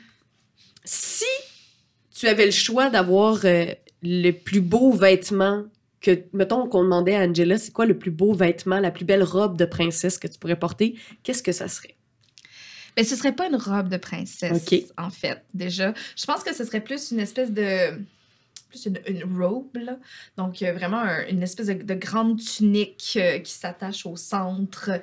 [0.86, 1.26] si
[2.18, 3.66] tu avais le choix d'avoir euh,
[4.02, 5.66] le plus beau vêtement
[6.02, 9.24] que, mettons qu'on demandait à Angela, c'est quoi le plus beau vêtement, la plus belle
[9.24, 11.96] robe de princesse que tu pourrais porter, qu'est-ce que ça serait?
[12.96, 14.68] Ben, ce serait pas une robe de princesse,
[14.98, 15.94] en fait, déjà.
[16.16, 18.00] Je pense que ce serait plus une espèce de...
[18.78, 19.98] plus une, une robe, là.
[20.38, 24.90] Donc, euh, vraiment un- une espèce de, de grande tunique euh, qui s'attache au centre,
[24.92, 25.00] euh,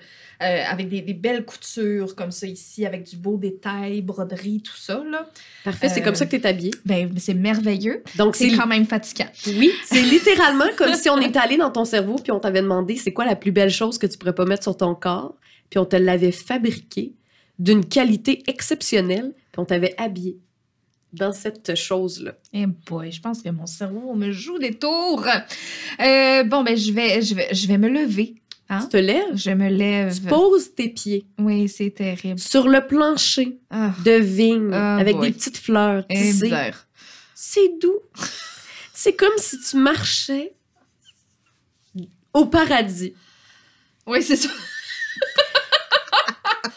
[0.68, 5.02] avec des, des belles coutures comme ça ici, avec du beau détail, broderie, tout ça,
[5.10, 5.28] là.
[5.64, 6.70] Parfait, c'est comme ça que tu es habillé.
[6.84, 8.02] Ben, c'est merveilleux.
[8.16, 9.28] Donc, C'est quand même fatigant.
[9.46, 12.96] Oui, c'est littéralement comme si on était allé dans ton cerveau puis on t'avait demandé
[12.96, 15.36] c'est quoi la plus belle chose que tu pourrais pas mettre sur ton corps,
[15.70, 17.14] puis on te l'avait fabriqué
[17.58, 20.38] d'une qualité exceptionnelle, puis on t'avait habillé
[21.14, 22.34] dans cette chose-là.
[22.52, 25.26] Eh boy, je pense que mon cerveau me joue des tours.
[26.00, 28.34] Euh, bon, ben, je vais, je, vais, je vais me lever.
[28.68, 28.80] Hein?
[28.82, 30.14] Tu te lèves, Je me lève.
[30.14, 32.38] tu poses tes pieds Oui, c'est terrible.
[32.38, 35.28] sur le plancher Ah, de vigne Ah, avec boy.
[35.28, 36.50] des petites fleurs eh, tissées.
[37.34, 37.98] C'est doux.
[38.94, 40.54] C'est comme si tu marchais
[42.32, 43.14] au paradis.
[44.06, 44.48] Oui, c'est ça.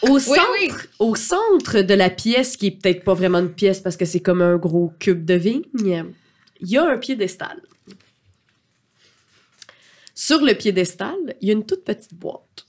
[0.09, 0.71] Au centre, oui.
[0.99, 4.19] au centre de la pièce, qui est peut-être pas vraiment une pièce parce que c'est
[4.19, 6.05] comme un gros cube de vigne, il
[6.69, 7.61] y a un piédestal.
[10.15, 12.65] Sur le piédestal, il y a une toute petite boîte.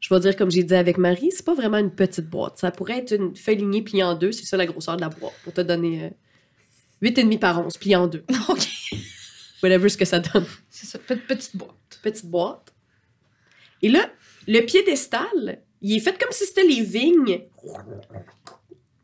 [0.00, 2.58] Je vais dire comme j'ai dit avec Marie, c'est pas vraiment une petite boîte.
[2.58, 5.10] Ça pourrait être une feuille lignée pliée en deux, c'est ça la grosseur de la
[5.10, 6.10] boîte, pour te donner euh,
[7.08, 8.24] 8,5 par 11, pliée en deux.
[8.48, 8.66] OK.
[9.62, 10.46] Whatever ce que ça donne.
[10.70, 10.98] C'est ça.
[10.98, 12.00] Pe- Petite boîte.
[12.02, 12.72] petite boîte.
[13.82, 14.10] Et là,
[14.48, 17.42] le piédestal, il est fait comme si c'était les vignes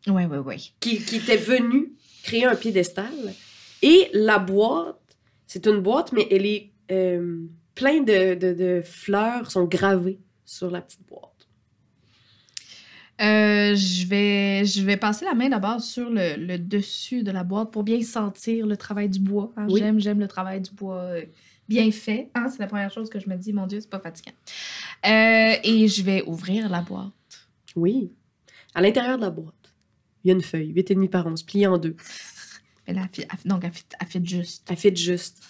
[0.09, 0.73] Oui, oui, oui.
[0.81, 3.13] qui, qui étaient venues créer un piédestal.
[3.83, 4.97] Et la boîte,
[5.47, 7.41] c'est une boîte, mais elle est euh,
[7.75, 11.23] plein de, de- de fleurs sont gravées sur la petite boîte.
[13.21, 17.45] Euh, je, vais, je vais passer la main d'abord sur le, le dessus de la
[17.45, 19.53] boîte pour bien sentir le travail du bois.
[19.57, 19.67] hein.
[19.71, 19.81] Oui.
[19.81, 21.25] J'aime, j'aime le travail du bois euh,
[21.69, 22.31] bien fait.
[22.35, 22.49] hein.
[22.49, 24.33] C'est la première chose que je me dis, mon Dieu, c'est pas fatigant.
[25.07, 27.13] Euh, et je vais ouvrir la boîte.
[27.75, 28.13] Oui.
[28.75, 29.75] À l'intérieur de la boîte,
[30.25, 31.97] il y a une feuille, 8,5 par 11, pliée en deux.
[32.87, 34.67] Mais là, elle fit- elle- donc, elle fit, elle fit juste.
[34.71, 35.43] Elle fait juste.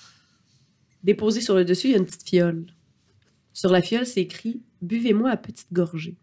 [1.03, 2.67] Déposée sur le dessus, il y a une petite fiole.
[3.53, 6.17] Sur la fiole, c'est écrit «Buvez-moi à petite gorgée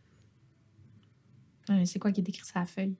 [1.70, 2.96] Ouais, C'est quoi qui est écrit sur la feuille?».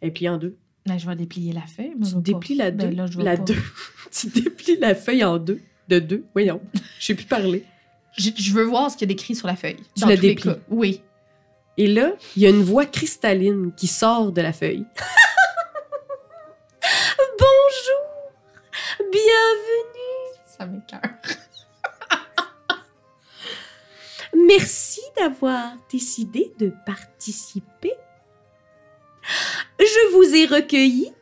[0.00, 0.56] Elle est pliée en deux.
[0.86, 1.94] Ben, je vais déplier la feuille.
[1.96, 2.20] Moi, Tu pas.
[2.20, 2.88] déplies la deux?
[2.88, 3.56] Ben, là, la deux.
[4.10, 5.60] tu déplies la feuille en deux.
[5.88, 6.24] De deux.
[6.32, 6.60] Voyons.
[6.98, 7.64] Je sais plus parler.
[8.16, 9.76] Je, je veux voir ce qu'il y a d'écrit sur la feuille.
[9.96, 10.50] Tu la déplies.
[10.68, 11.00] Oui.
[11.78, 14.84] Et là, il y a une voix cristalline qui sort de la feuille.
[17.38, 18.30] Bonjour.
[19.10, 20.36] Bienvenue.
[20.46, 21.00] Ça m'écoeure.
[24.46, 27.92] Merci d'avoir décidé de participer.
[29.82, 31.12] Je vous ai recueilli.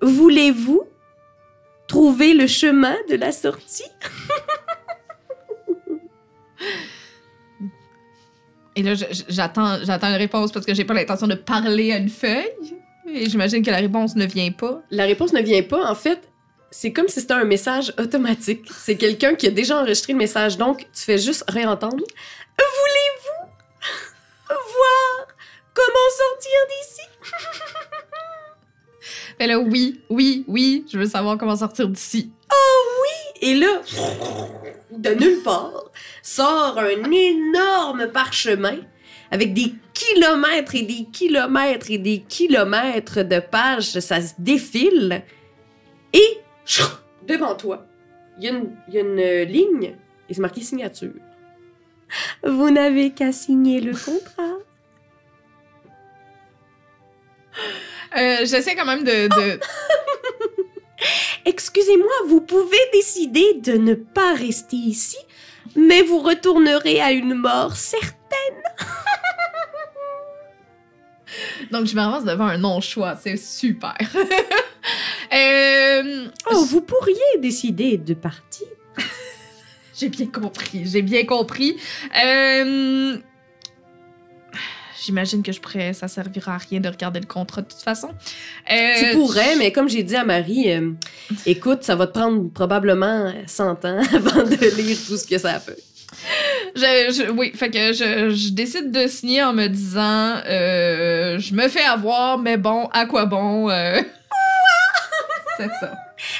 [0.00, 0.84] Voulez-vous
[1.88, 3.82] trouver le chemin de la sortie?
[8.76, 8.94] Et là,
[9.28, 12.48] j'attends, j'attends une réponse parce que j'ai pas l'intention de parler à une feuille.
[13.12, 14.80] Et j'imagine que la réponse ne vient pas.
[14.90, 15.90] La réponse ne vient pas.
[15.90, 16.30] En fait,
[16.70, 18.70] c'est comme si c'était un message automatique.
[18.78, 22.04] C'est quelqu'un qui a déjà enregistré le message, donc tu fais juste réentendre.
[22.56, 23.11] Comment
[26.18, 27.02] sortir d'ici?
[29.38, 32.32] Mais là, oui, oui, oui, je veux savoir comment sortir d'ici.
[33.44, 33.82] Et là,
[34.92, 35.90] de nulle part,
[36.22, 38.76] sort un énorme parchemin
[39.32, 43.98] avec des kilomètres et des kilomètres et des kilomètres de pages.
[43.98, 45.24] Ça se défile.
[46.12, 46.38] Et
[47.26, 47.84] devant toi,
[48.38, 49.96] il y, y a une ligne
[50.28, 51.12] et c'est marqué signature.
[52.44, 54.58] Vous n'avez qu'à signer le contrat.
[58.16, 59.28] Euh, J'essaie quand même de.
[59.28, 59.60] de-
[61.46, 65.16] Excusez-moi, vous pouvez décider de ne pas rester ici,
[65.74, 68.62] mais vous retournerez à une mort certaine.
[71.70, 73.16] Donc, je ramasse devant un non-choix.
[73.22, 73.96] C'est super.
[75.32, 78.66] Euh, Oh, vous pourriez décider de partir.
[79.98, 81.78] J'ai bien compris, j'ai bien compris.
[82.22, 83.16] Euh,
[85.04, 88.10] J'imagine que je pourrais, ça servira à rien de regarder le contrat de toute façon.
[88.70, 90.92] Euh, Tu pourrais, mais comme j'ai dit à Marie, euh,
[91.46, 95.58] écoute, ça va te prendre probablement 100 ans avant de lire tout ce que ça
[95.60, 95.78] fait.
[96.76, 96.80] Je,
[97.26, 101.68] je- oui, fait que je, je décide de signer en me disant euh, je me
[101.68, 104.00] fais avoir, mais bon, à quoi bon euh?
[105.58, 105.92] C'est ça.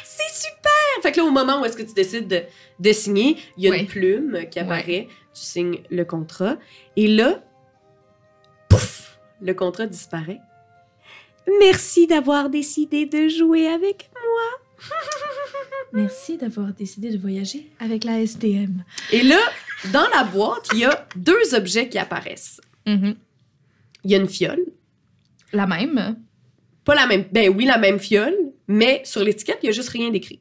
[0.04, 1.02] C'est super!
[1.02, 2.42] Fait que là, au moment où est-ce que tu décides de,
[2.78, 6.56] de signer, il y a une plume qui apparaît, tu signes le contrat,
[6.96, 7.40] et là,
[8.72, 9.18] pouf!
[9.40, 10.40] Le contrat disparaît.
[11.60, 14.10] Merci d'avoir décidé de jouer avec
[15.92, 18.84] Merci d'avoir décidé de voyager avec la STM.
[19.12, 19.38] Et là,
[19.92, 22.60] dans la boîte, il y a deux objets qui apparaissent.
[22.86, 23.14] Mhm.
[24.04, 24.64] Il y a une fiole.
[25.52, 26.16] La même.
[26.84, 27.26] Pas la même.
[27.30, 30.40] Ben oui, la même fiole, mais sur l'étiquette, il y a juste rien d'écrit.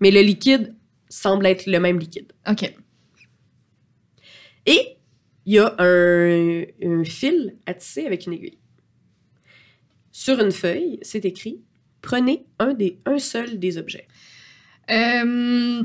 [0.00, 0.74] Mais le liquide
[1.08, 2.32] semble être le même liquide.
[2.48, 2.74] OK.
[4.66, 4.96] Et
[5.46, 8.58] il y a un, un fil à tisser avec une aiguille.
[10.12, 11.60] Sur une feuille, c'est écrit
[12.00, 14.08] Prenez un, des, un seul des objets.
[14.90, 15.82] Euh,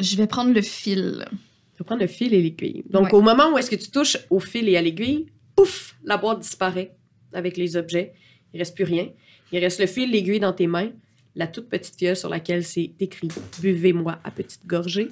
[0.00, 1.26] je vais prendre le fil.
[1.74, 2.84] Tu vas prendre le fil et l'aiguille.
[2.88, 3.14] Donc, Ouais.
[3.14, 6.40] au moment où est-ce que tu touches au fil et à l'aiguille, pouf, la boîte
[6.40, 6.96] disparaît
[7.34, 8.14] avec les objets.
[8.54, 9.10] Il reste plus rien.
[9.52, 10.90] Il reste le fil, l'aiguille dans tes mains,
[11.34, 13.28] la toute petite fiole sur laquelle c'est écrit
[13.60, 15.08] «Buvez-moi à petite gorgée».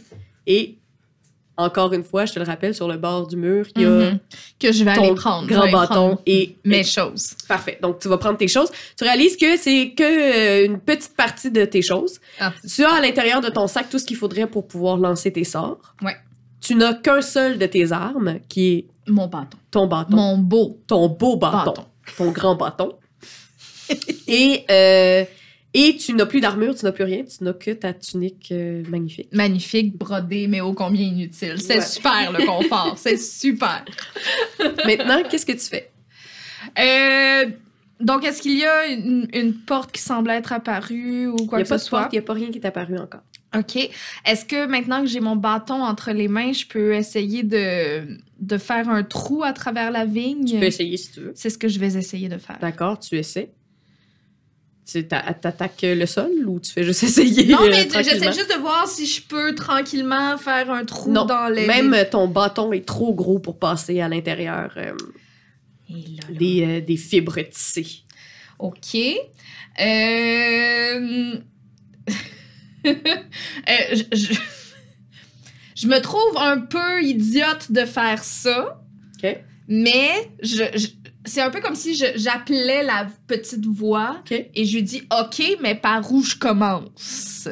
[0.46, 0.79] Et,
[1.57, 3.88] encore une fois, je te le rappelle, sur le bord du mur, il y a
[3.88, 4.19] Mhm.
[4.61, 5.47] Que je vais ton aller prendre.
[5.49, 6.57] grand bâton et...
[6.64, 7.35] Mes choses.
[7.49, 7.79] Parfait.
[7.81, 8.69] Donc, tu vas prendre tes choses.
[8.99, 12.21] Tu réalises que c'est que euh, une petite partie de tes choses.
[12.40, 12.53] Ah.
[12.69, 15.45] Tu as à l'intérieur de ton sac tout ce qu'il faudrait pour pouvoir lancer tes
[15.45, 15.79] sorts.
[16.03, 16.16] Ouais.
[16.61, 19.57] Tu n'as qu'un seul de tes armes, qui est Mon bâton.
[19.71, 20.16] ton bâton.
[20.16, 21.64] Mon beau Ton beau bâton.
[21.73, 21.85] bâton.
[22.19, 22.92] Ton grand bâton.
[24.29, 25.25] et, euh,
[25.79, 27.25] et tu n'as plus d'armure, tu n'as plus rien.
[27.25, 29.29] Tu n'as que ta tunique euh, magnifique.
[29.33, 31.61] Magnifique, brodé, mais ô combien inutile.
[31.61, 31.81] C'est Ouais.
[31.83, 32.95] super le confort.
[32.99, 33.85] C'est super.
[34.85, 35.91] Maintenant, qu'est-ce que tu fais?
[36.79, 37.51] Euh,
[38.01, 41.69] donc, est-ce qu'il y a une, une porte qui semble être apparue ou quoi que
[41.69, 42.09] ce soit?
[42.12, 43.23] il n'y a pas rien qui est apparu encore.
[43.57, 43.77] OK.
[44.27, 48.59] Est-ce que maintenant que j'ai mon bâton entre les mains, je peux essayer de, de
[48.59, 50.45] faire un trou à travers la vigne?
[50.45, 51.33] Tu peux essayer si tu veux.
[51.35, 52.59] C'est ce que je vais essayer de faire.
[52.61, 53.51] D'accord, tu essaies.
[54.90, 57.46] Tu t'a- t'attaques le sol ou tu fais juste essayer?
[57.53, 61.25] Non, euh, mais j'essaie juste de voir si je peux tranquillement faire un trou Non,
[61.25, 61.66] dans les...
[61.66, 64.92] Même ton bâton est trop gros pour passer à l'intérieur euh,
[66.31, 68.03] des, euh, des fibres tissées.
[68.61, 68.94] OK.
[69.81, 71.35] Euh...
[72.85, 74.40] je, je-
[75.77, 78.81] je me trouve un peu idiote de faire ça,
[79.22, 79.37] OK?
[79.68, 84.83] mais je, je- c'est un peu comme si j'appelais la petite voix et je lui
[84.83, 87.49] dis OK, mais par où je commence?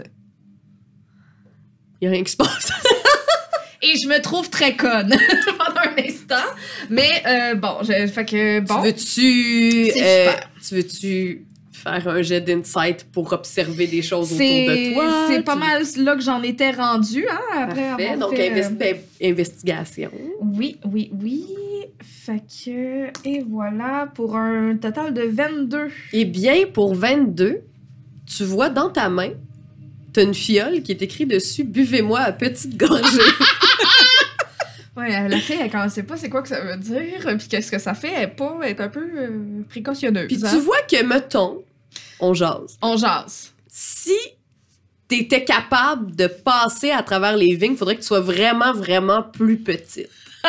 [2.01, 2.71] Il n'y a rien qui se passe.
[3.83, 5.15] Et je me trouve très conne
[5.59, 6.49] pendant un instant.
[6.89, 8.77] Mais euh, bon, je, fait que bon.
[8.81, 9.93] Tu veux-tu...
[10.03, 10.33] Euh,
[10.67, 15.27] tu veux-tu faire un jet d'insight pour observer des choses autour de toi?
[15.29, 18.09] c'est pas mal là que j'en étais rendue, hein, après Parfait.
[18.09, 20.11] avoir Donc, fait, euh, investi- investigation.
[20.41, 21.45] Oui, oui, oui.
[22.05, 23.29] Fait que...
[23.29, 25.89] Et voilà, pour un total de 22.
[26.13, 27.61] Eh bien, pour 22,
[28.27, 29.31] tu vois dans ta main,
[30.13, 33.03] tu as une fiole qui est écrit dessus «Buvez-moi à petite gorgée
[34.97, 37.71] Ouais, la fille, elle ne sait pas c'est quoi que ça veut dire, puis qu'est-ce
[37.71, 40.27] que ça fait, elle est pas, elle est un peu euh, précautionneuse.».
[40.29, 40.51] Puis hein.
[40.51, 41.65] tu vois que, mettons,
[42.21, 42.79] on jase.
[42.81, 43.53] On jase.
[43.67, 44.17] si
[45.09, 49.59] t'étais capable de passer à travers les vignes, faudrait que tu sois vraiment, vraiment plus
[49.59, 50.11] petite.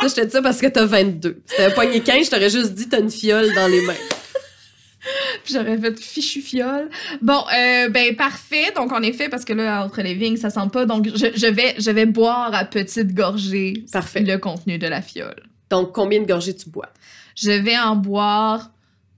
[0.00, 1.42] ça, je te dis ça parce que t'as 22.
[1.46, 3.94] Si t'avais poigné 15, je t'aurais juste dit t'as une fiole dans les mains.
[5.44, 6.90] Puis j'aurais fait fichu fiole.
[7.22, 8.72] Bon, euh, ben parfait.
[8.76, 10.84] Donc en effet, parce que là, entre les vignes, ça sent pas.
[10.84, 14.20] Donc je, je vais, je vais boire à petite gorgée Parfait.
[14.20, 15.42] le contenu de la fiole.
[15.70, 16.90] Donc, combien de gorgées tu bois?
[17.36, 18.70] Je vais en boire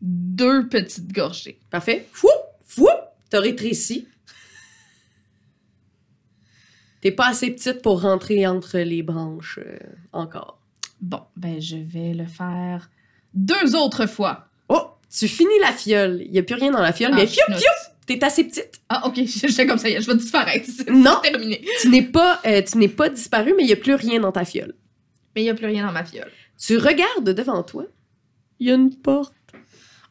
[0.03, 1.59] deux petites gorgées.
[1.71, 2.07] Parfait.
[2.12, 2.29] Fou!
[2.64, 2.88] Fou!
[3.31, 4.07] T'as rétréci.
[7.01, 9.79] T'es pas assez petite pour rentrer entre les branches euh,
[10.12, 10.62] encore.
[11.03, 12.91] Bon, ben je vais le faire
[13.35, 14.47] deux autres fois.
[14.71, 14.81] Oh!
[15.15, 16.23] Tu finis la fiole.
[16.25, 17.59] Il y a plus rien dans la fiole, Ah, mais fiou, schnout.
[17.59, 17.69] fiou!
[18.07, 18.81] T'es assez petite.
[18.88, 20.69] Ah, ok, j'étais comme ça, je vais disparaître.
[20.91, 21.19] Non.
[21.23, 21.62] terminé.
[21.83, 24.33] Tu n'es pas, euh, tu n'es pas disparu, mais il y a plus rien dans
[24.33, 24.75] ta fiole.
[25.35, 26.31] Mais il n'y a plus rien dans ma fiole.
[26.59, 27.85] Tu regardes devant toi.
[28.61, 29.35] Il y a une porte.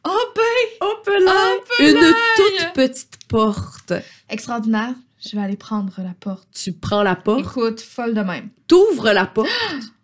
[0.06, 1.54] Oh, ben, Hop là!
[1.54, 2.12] Hop Une là!
[2.36, 3.92] toute petite porte.
[4.28, 4.94] extraordinaire.
[5.24, 6.48] Je vais aller prendre la porte.
[6.52, 8.48] Tu prends la porte, Écoute, folle de même.
[8.66, 9.48] t'ouvres la porte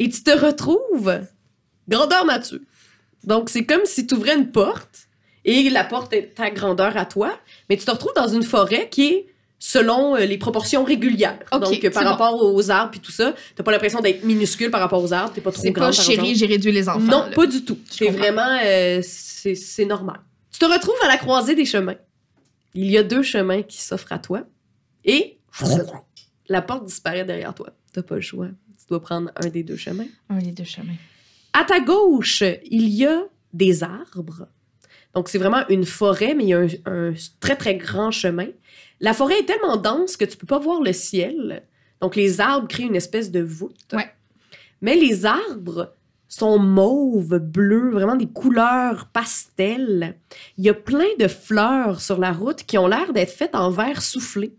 [0.00, 1.20] et tu te retrouves
[1.86, 2.58] grandeur nature.
[3.22, 5.08] Donc, c'est comme si tu ouvrais une porte
[5.44, 8.88] et la porte est ta grandeur à toi, mais tu te retrouves dans une forêt
[8.88, 9.26] qui est
[9.58, 11.38] selon euh, les proportions régulières.
[11.52, 12.04] Donc, euh, par c'est bon.
[12.06, 15.34] rapport aux arbres et tout ça, t'as pas l'impression d'être minuscule par rapport aux arbres,
[15.34, 17.00] t'es pas trop C'est grande pas par chérie, j'ai réduit les enfants.
[17.00, 17.34] Non, là.
[17.34, 17.78] pas du tout.
[17.90, 20.20] Je C'est vraiment, euh, c'est c'est normal.
[20.50, 21.96] Tu te retrouves à la croisée des chemins.
[22.72, 24.44] Il y a deux chemins qui s'offrent à toi
[25.04, 25.38] et
[26.48, 27.68] la porte disparaît derrière toi.
[27.92, 28.48] T'as pas le choix.
[28.90, 30.08] Tu dois prendre un des deux chemins.
[30.28, 30.96] Un des deux chemins.
[31.52, 33.22] À ta gauche, il y a
[33.52, 34.48] des arbres.
[35.14, 38.48] Donc, c'est vraiment une forêt, mais il y a un, un très, très grand chemin.
[38.98, 41.62] La forêt est tellement dense que tu peux pas voir le ciel.
[42.00, 43.92] Donc, les arbres créent une espèce de voûte.
[43.92, 44.10] Ouais.
[44.80, 45.94] Mais les arbres
[46.26, 50.16] sont mauves, bleus, vraiment des couleurs pastel.
[50.58, 53.70] Il y a plein de fleurs sur la route qui ont l'air d'être faites en
[53.70, 54.52] verre soufflé.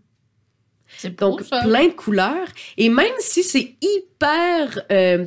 [1.10, 1.60] Beau, Donc, ça.
[1.62, 2.48] plein de couleurs.
[2.76, 5.26] Et même si c'est hyper euh,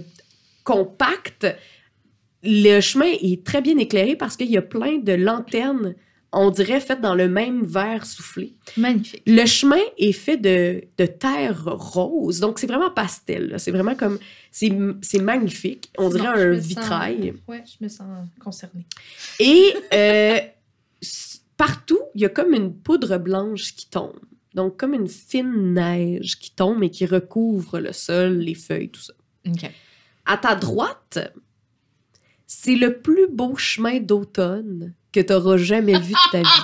[0.63, 1.47] compact,
[2.43, 5.95] le chemin est très bien éclairé parce qu'il y a plein de lanternes,
[6.37, 8.55] on dirait, faites dans le même verre soufflé.
[8.75, 9.23] Magnifique.
[9.25, 13.55] Le chemin est fait de, de terre rose, donc c'est vraiment pastel.
[13.57, 14.19] C'est vraiment comme...
[14.51, 14.71] C'est
[15.01, 15.89] c'est magnifique.
[15.97, 17.33] On dirait un me sens- vitrail.
[17.47, 18.07] Ouais, je me sens
[18.39, 18.85] concernée.
[19.39, 20.39] Et euh,
[21.57, 24.19] partout, il y a comme une poudre blanche qui tombe.
[24.55, 29.01] Donc, comme une fine neige qui tombe et qui recouvre le sol, les feuilles, tout
[29.01, 29.13] ça.
[29.47, 29.69] OK.
[30.25, 31.19] À ta droite,
[32.47, 36.47] c'est le plus beau chemin d'automne que tu auras jamais vu de ta vie.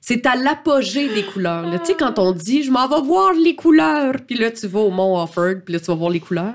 [0.00, 1.68] C'est à l'apogée des couleurs.
[1.80, 4.78] Tu sais, quand on dit «je m'en vais voir les couleurs», puis là, tu vas
[4.78, 6.54] au Mont Offord, puis là, tu vas voir les couleurs.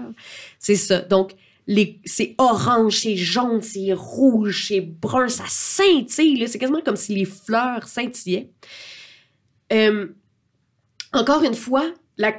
[0.59, 1.01] C'est ça.
[1.01, 1.33] Donc,
[2.05, 6.47] c'est orange, c'est jaune, c'est rouge, c'est brun, ça scintille.
[6.47, 8.49] C'est quasiment comme si les fleurs scintillaient.
[9.73, 10.07] Euh,
[11.13, 11.85] encore une fois,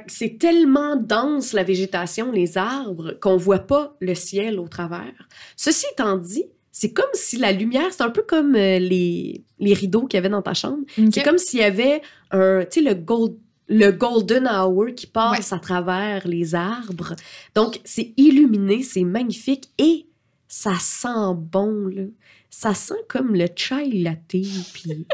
[0.07, 5.13] c'est tellement dense la végétation, les arbres, qu'on voit pas le ciel au travers.
[5.55, 9.73] Ceci étant dit, c'est comme si la lumière, c'est un peu comme euh, les, les
[9.73, 10.83] rideaux qu'il y avait dans ta chambre.
[11.11, 12.01] C'est comme s'il y avait
[12.31, 13.37] un, tu sais, le, gold,
[13.69, 17.15] le golden hour qui passe à travers les arbres.
[17.55, 20.07] Donc, c'est illuminé, c'est magnifique et
[20.47, 22.03] ça sent bon, là.
[22.49, 24.35] Ça sent comme le chai latte,
[24.73, 25.07] puis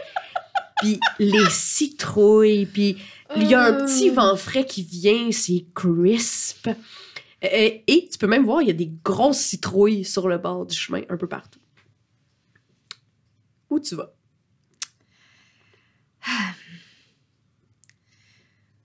[1.20, 2.98] les citrouilles, puis
[3.36, 6.68] il y a un petit vent frais qui vient, c'est crisp.
[7.44, 10.66] Euh, et tu peux même voir, il y a des grosses citrouilles sur le bord
[10.66, 11.60] du chemin, un peu partout.
[13.70, 14.14] Où tu vas?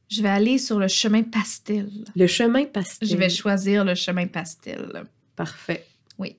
[0.09, 1.91] Je vais aller sur le chemin pastel.
[2.15, 3.09] Le chemin pastel.
[3.09, 5.05] Je vais choisir le chemin pastel.
[5.35, 5.85] Parfait.
[6.17, 6.37] Oui.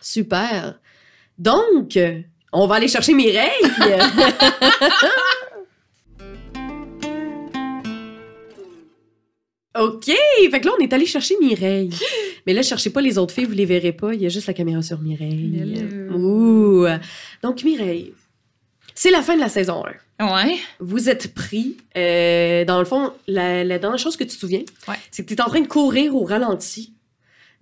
[0.00, 0.80] Super.
[1.38, 2.22] Donc, euh,
[2.52, 3.50] on va aller chercher Mireille.
[9.80, 10.04] OK.
[10.50, 11.90] Fait que là, on est allé chercher Mireille.
[12.46, 14.14] Mais là, cherchez pas les autres filles, vous les verrez pas.
[14.14, 15.58] Il y a juste la caméra sur Mireille.
[15.60, 16.16] Hello.
[16.18, 16.86] Ouh.
[17.42, 18.12] Donc, Mireille,
[18.94, 19.82] c'est la fin de la saison
[20.18, 20.34] 1.
[20.46, 20.56] Ouais.
[20.80, 21.76] Vous êtes pris.
[21.96, 24.94] euh, dans le fond, la, la dernière chose que tu te souviens, Ouais.
[25.10, 26.94] c'est que tu es en train de courir au ralenti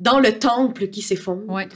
[0.01, 1.49] dans le temple qui s'effondre.
[1.49, 1.67] Ouais.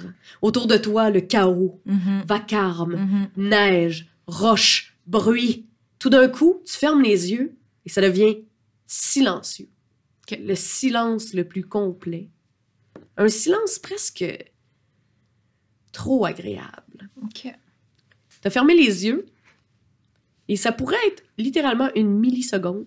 [0.43, 2.22] Autour de toi, le chaos, Mhm.
[2.28, 3.49] vacarme, Mhm.
[3.49, 5.66] neige, roche, bruit.
[5.99, 8.39] Tout d'un coup, tu fermes les yeux et ça devient
[8.86, 9.68] silencieux.
[10.37, 12.29] Le silence le plus complet.
[13.16, 14.24] Un silence presque
[15.93, 17.11] trop agréable.
[17.22, 17.43] OK.
[17.43, 19.26] Tu as fermé les yeux
[20.49, 22.87] et ça pourrait être littéralement une milliseconde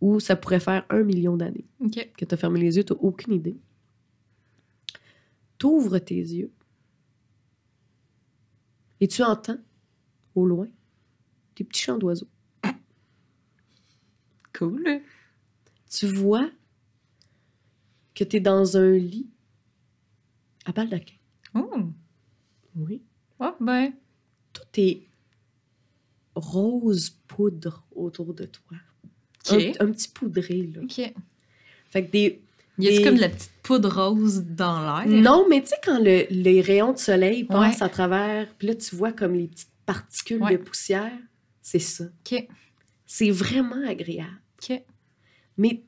[0.00, 3.34] ou ça pourrait faire un million d'années que tu as fermé les yeux, tu aucune
[3.34, 3.56] idée.
[5.58, 6.52] Tu ouvres tes yeux
[9.00, 9.58] et tu entends
[10.34, 10.68] au loin
[11.56, 12.28] des petits chants d'oiseaux.
[14.56, 15.02] Cool.
[15.90, 16.48] Tu vois
[18.14, 19.28] que tu es dans un lit
[20.64, 21.14] à baldaquin.
[21.54, 21.68] Oh.
[22.76, 23.02] Oui.
[23.40, 23.92] Oh, ben.
[24.52, 25.02] Tout est
[26.34, 28.76] rose poudre autour de toi.
[29.50, 30.82] Un, un petit poudré, là.
[30.82, 31.12] OK.
[31.90, 32.42] Fait que des,
[32.78, 35.06] Y Des- comme de la petite poudre rose dans l'air?
[35.08, 37.82] Non, mais tu sais, quand le- les rayons de soleil passent Ouais.
[37.82, 40.52] à travers, puis là, tu vois comme les petites particules Ouais.
[40.52, 41.12] de poussière,
[41.60, 42.04] c'est ça.
[42.04, 42.46] OK.
[43.06, 44.40] C'est vraiment agréable.
[44.62, 44.82] OK.
[45.60, 45.82] Mais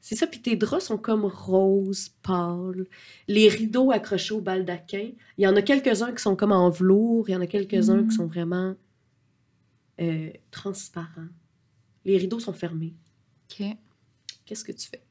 [0.00, 2.86] c'est ça, puis tes draps sont comme rose, pâle.
[3.26, 5.08] Les rideaux accrochés au baldaquin,
[5.38, 8.02] il y en a quelques-uns qui sont comme en velours, il y en a quelques-uns
[8.02, 8.08] Mm.
[8.08, 8.74] qui sont vraiment
[10.00, 11.28] euh, transparents.
[12.04, 12.92] Les rideaux sont fermés.
[13.50, 13.66] OK.
[14.44, 15.02] Qu'est-ce que tu fais?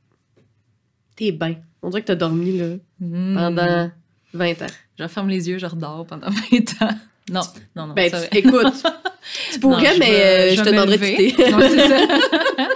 [1.15, 1.57] T'es bien.
[1.81, 3.33] On dirait que t'as dormi, là, Hmm.
[3.35, 3.91] pendant
[4.33, 4.67] 20 ans.
[4.99, 6.95] Je ferme les yeux, je redors pendant 20 ans.
[7.31, 7.41] Non,
[7.75, 7.93] non, non.
[7.95, 8.73] Ben, tu- écoute,
[9.51, 11.43] tu pourrais, Non, je mais euh, je je te demanderais de quitter.
[11.55, 12.69] Ouais, c'est ça.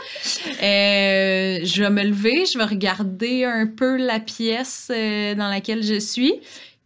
[0.61, 5.83] Euh, je vais me lever, je vais regarder un peu la pièce euh, dans laquelle
[5.83, 6.33] je suis.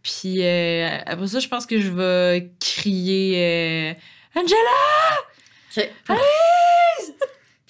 [0.02, 4.56] Puis euh, après ça, je pense que je vais crier euh, Angela!
[5.76, 5.90] Ok.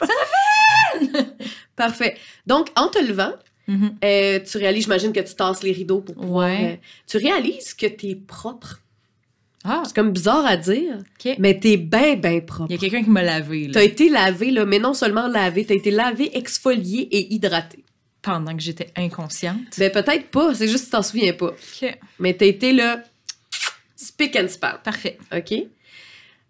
[1.77, 2.17] Parfait.
[2.47, 3.33] Donc, en te levant,
[3.67, 3.97] Mhm.
[4.05, 6.51] euh, tu réalises, j'imagine que tu tasses les rideaux pour pouvoir...
[6.51, 6.81] Ouais.
[7.07, 8.81] tu réalises que t'es propre.
[9.65, 10.99] Ah, C'est comme bizarre à dire,
[11.39, 12.71] mais t'es bien, bien propre.
[12.71, 15.27] Il y a quelqu'un qui m'a lavé là, T'as été lavé, là, mais non seulement
[15.27, 17.83] lavé, t'as été lavé, exfolié et hydraté.
[18.21, 19.59] pendant que j'étais inconsciente.
[19.79, 21.55] Ben peut-être pas, c'est juste que tu t'en souviens pas.
[22.19, 23.03] Mais t'as été là,
[23.97, 24.73] spick and span.
[24.85, 25.19] Parfait.
[25.35, 25.53] OK?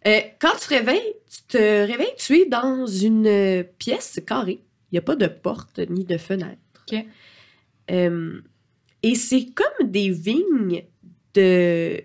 [0.06, 4.60] Euh, quand tu te réveilles, tu te réveilles, tu es dans une pièce carrée.
[4.90, 6.58] Il n'y a pas de porte ni de fenêtre.
[6.92, 6.98] OK.
[7.90, 8.40] Euh,
[9.02, 10.82] et c'est comme des vignes
[11.34, 12.02] de.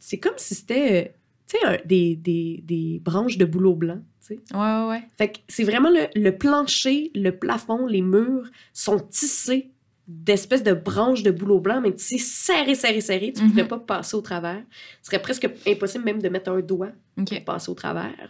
[0.00, 1.08] C'est comme si c'était, euh,
[1.46, 4.40] tu sais, un- des, des, des branches de bouleau blanc, tu sais.
[4.52, 5.02] Ouais, ouais, ouais.
[5.16, 9.70] Fait que c'est vraiment le, le plancher, le plafond, les murs sont tissés
[10.08, 13.32] d'espèces de branches de bouleau blanc, mais tissés serrés, serrés, serrés.
[13.32, 13.52] Tu ne Mhm.
[13.52, 14.60] pourrais pas passer au travers.
[15.02, 18.28] Ce serait presque impossible même de mettre un doigt pour passer au travers.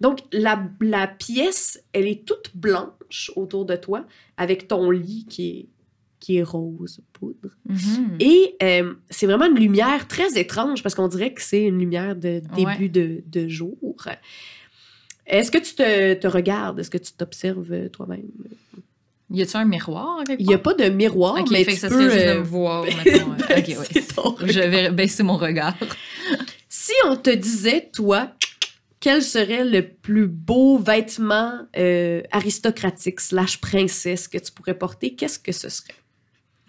[0.00, 5.48] Donc, la, la pièce, elle est toute blanche autour de toi, avec ton lit qui
[5.50, 5.66] est,
[6.20, 7.48] qui est rose poudre.
[7.68, 8.16] Mhm.
[8.20, 12.14] Et euh, c'est vraiment une lumière très étrange parce qu'on dirait que c'est une lumière
[12.14, 12.88] de début Ouais.
[12.88, 13.76] de, de jour.
[15.26, 16.80] Est-ce que tu te, te regardes?
[16.80, 18.22] Est-ce que tu t'observes euh, toi-même?
[19.32, 21.80] Y a-tu un miroir Il n'y a pas de miroir, Ok, mais fait tu que
[21.80, 21.94] ça peux...
[21.94, 23.32] serait juste de euh, me voir, mettons.
[23.32, 24.52] euh, Ok, ouais.
[24.52, 25.76] Je vais baisser mon regard.
[26.72, 28.30] Si on te disait, toi,
[29.00, 35.38] quel serait le plus beau vêtement euh, aristocratique slash princesse que tu pourrais porter, qu'est-ce
[35.40, 35.94] que ce serait?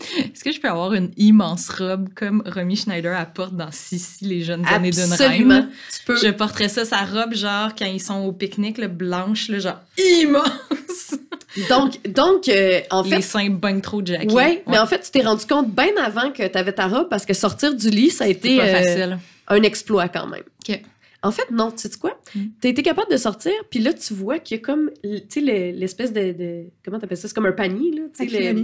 [0.18, 4.42] Est-ce que je peux avoir une immense robe comme Romy Schneider apporte dans Sissi, les
[4.44, 5.54] jeunes années d'une Absolument.
[5.56, 5.70] reine?
[5.96, 6.16] Tu peux...
[6.18, 9.80] Je porterais ça, sa robe, genre, quand ils sont au pique-nique, le blanche, là, genre,
[9.98, 11.16] immense!
[11.70, 13.18] Donc, donc euh, en fait...
[13.18, 14.32] Les seins bang trop jackés.
[14.34, 17.10] Ouais, mais en fait, tu t'es rendu compte bien avant que tu avais ta robe
[17.10, 19.16] parce que sortir du lit, ça a été pas euh,
[19.50, 20.44] un exploit quand même.
[20.70, 20.80] Ok.
[21.24, 22.18] En fait, non, tu sais quoi?
[22.34, 22.40] Mm.
[22.62, 25.42] T'as été capable de sortir, puis là, tu vois qu'il y a comme, tu sais,
[25.42, 27.28] le- l'espèce de, de- Comment t'appelles ça?
[27.28, 28.04] C'est comme un panier, là.
[28.18, 28.56] tu sais,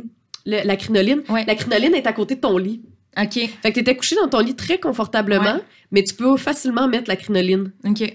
[0.48, 1.22] le- la crinoline.
[1.30, 1.46] Ouais.
[1.46, 2.82] La crinoline est à côté de ton lit.
[3.20, 5.64] OK, Fait que t'étais couché dans ton lit très confortablement, Ouais.
[5.92, 8.14] mais tu peux facilement mettre la crinoline OK,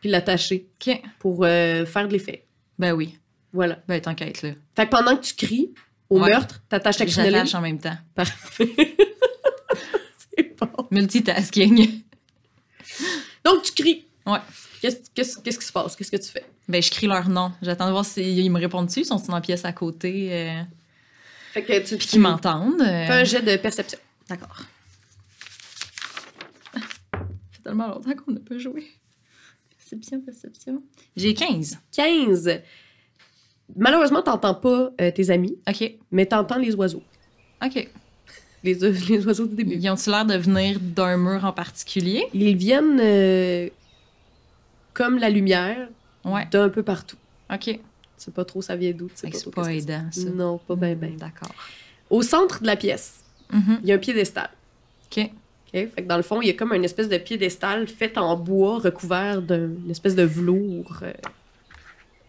[0.00, 1.00] puis l'attacher OK.
[1.18, 2.46] pour euh, faire de l'effet.
[2.78, 3.18] Ben oui.
[3.52, 3.78] Voilà.
[3.88, 4.50] Ben, t'enquête, là.
[4.74, 5.72] Fait que pendant que tu cries
[6.10, 6.30] au Ouais.
[6.30, 7.32] meurtre, t'attaches ta crinoline.
[7.34, 7.96] J'attache en même temps.
[8.14, 8.68] Parfait.
[10.36, 10.86] C'est bon.
[10.90, 12.02] Multitasking.
[13.44, 14.04] Donc, tu cries.
[14.26, 14.38] Ouais.
[14.80, 15.96] Qu'est-ce qui se passe?
[15.96, 16.44] Qu'est-ce que tu fais?
[16.68, 17.52] Ben, je crie leur nom.
[17.62, 19.00] J'attends de voir s'ils me répondent dessus.
[19.00, 20.28] Ils sont dans la pièce à côté?
[20.32, 20.60] Euh,
[21.54, 22.80] Fait que tu, puis qu'ils m'entendent.
[22.80, 23.06] euh.
[23.06, 23.98] fais un jet de perception.
[24.28, 24.62] D'accord.
[26.72, 26.80] Ça
[27.52, 28.84] fait tellement longtemps qu'on n'a pas joué.
[29.78, 30.82] Perception, perception.
[31.16, 31.78] J'ai 15.
[31.92, 32.60] 15.
[33.76, 35.92] Malheureusement, t'entends pas euh, tes amis, OK.
[36.10, 37.02] mais t'entends les oiseaux.
[37.64, 37.88] OK.
[38.64, 38.74] Les,
[39.08, 39.74] les oiseaux du début.
[39.76, 42.26] Ils ont-tu l'air de venir d'un mur en particulier?
[42.34, 43.68] Ils viennent euh,
[44.92, 45.88] comme la lumière
[46.24, 46.46] Ouais.
[46.50, 47.16] d'un peu partout.
[47.52, 47.78] OK.
[48.24, 49.08] Sais pas trop ça vient d'où.
[49.08, 50.30] pas C'est pas que aidant, ça.
[50.30, 51.10] Non, pas bien, bien.
[51.18, 51.54] D'accord.
[52.08, 53.16] Au centre de la pièce,
[53.52, 53.80] Mhm.
[53.82, 54.48] il y a un piédestal.
[55.10, 55.18] OK.
[55.24, 55.30] OK?
[55.72, 58.36] Fait que dans le fond, il y a comme une espèce de piédestal fait en
[58.38, 61.12] bois recouvert d'une espèce de velours euh,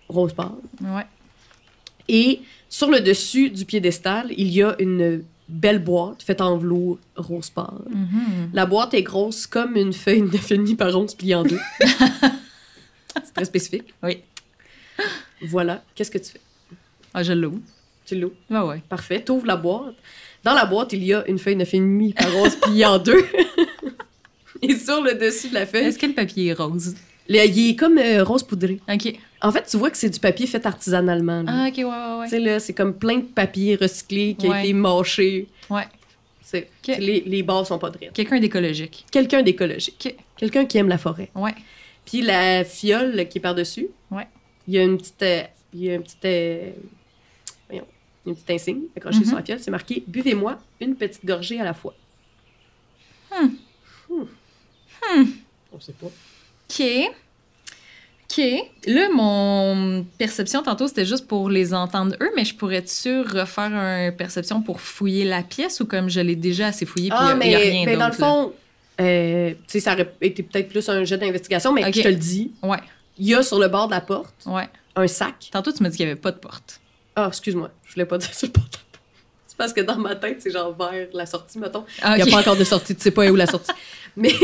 [0.10, 0.52] rose pâle.
[0.82, 1.06] Ouais.
[2.10, 7.00] Et sur le dessus du piédestal, il y a une belle boîte faite en velours
[7.16, 7.86] rose pâle.
[7.90, 8.50] Mhm.
[8.54, 11.60] La boîte est grosse comme une feuille de fini par 11 pliée en deux.
[13.24, 13.94] C'est très spécifique.
[14.04, 14.22] Oui.
[15.50, 15.84] Voilà.
[15.96, 16.42] Qu'est-ce que tu fais?
[17.14, 17.60] Ah, je l'ouvre.
[18.06, 18.36] Tu l'ouvres?
[18.50, 18.82] Ouais, ouais.
[18.90, 19.24] Parfait.
[19.26, 19.96] Tu ouvres la boîte.
[20.44, 23.26] Dans la boîte, il y a une feuille de fini par 11 pliée en deux.
[24.62, 26.96] Et sur le dessus de la feuille, Est-ce que le papier est rose?
[27.28, 28.80] le- il est comme euh, rose poudré.
[28.92, 29.16] OK.
[29.42, 31.44] En fait, tu vois que c'est du papier fait artisanalement.
[31.44, 31.52] là.
[31.54, 32.28] Ah, OK, ouais, ouais, Tu ouais.
[32.30, 35.48] sais, là, c'est comme plein de papier recyclé qui a été mâché.
[35.70, 35.84] Ouais.
[36.42, 36.70] C'est,
[37.00, 38.14] les, les barres sont pas droites.
[38.14, 39.06] Quelqu'un d'écologique.
[39.12, 40.16] Quelqu'un d'écologique.
[40.38, 41.30] Quelqu'un qui aime la forêt.
[41.36, 41.54] Ouais.
[42.06, 44.28] Puis la fiole qui est par-dessus, Ouais.
[44.68, 45.22] Il y a une petite...
[45.24, 45.44] euh,
[45.74, 46.16] il y a un petit...
[46.26, 46.70] euh,
[47.70, 47.86] voyons,
[48.26, 49.26] une petite insigne accrochée Mhm.
[49.26, 49.60] sur la fiole.
[49.60, 51.94] C'est marqué «Buvez-moi une petite gorgée à la fois
[53.32, 53.48] Hmm.
[54.10, 54.24] Hmm.
[55.04, 55.24] Hmm.
[55.74, 56.08] On sait pas.
[56.08, 56.84] OK.
[58.30, 58.42] OK.
[58.88, 64.12] Là, mon perception tantôt, c'était juste pour les entendre eux, mais je pourrais-tu refaire un
[64.12, 67.46] perception pour fouiller la pièce ou comme je l'ai déjà assez fouillé puis il Ah,
[67.48, 68.54] y a rien mais dans le d'autre, fond,
[69.02, 72.78] euh, ça aurait été peut-être plus un jeu d'investigation, mais je te le dis, Ouais,
[73.18, 74.70] il y a sur le bord de la porte ouais.
[74.96, 75.50] un sac.
[75.52, 76.80] Tantôt, tu m'as dit qu'il n'y avait pas de porte.
[77.16, 79.00] Ah, excuse-moi, je voulais pas dire sur le bord de la porte.
[79.48, 81.86] C'est parce que dans ma tête, c'est genre vers la sortie, mettons.
[82.02, 83.72] Ah, Il n'y a pas encore de sortie, tu sais pas où la sortie.
[84.18, 84.32] Mais,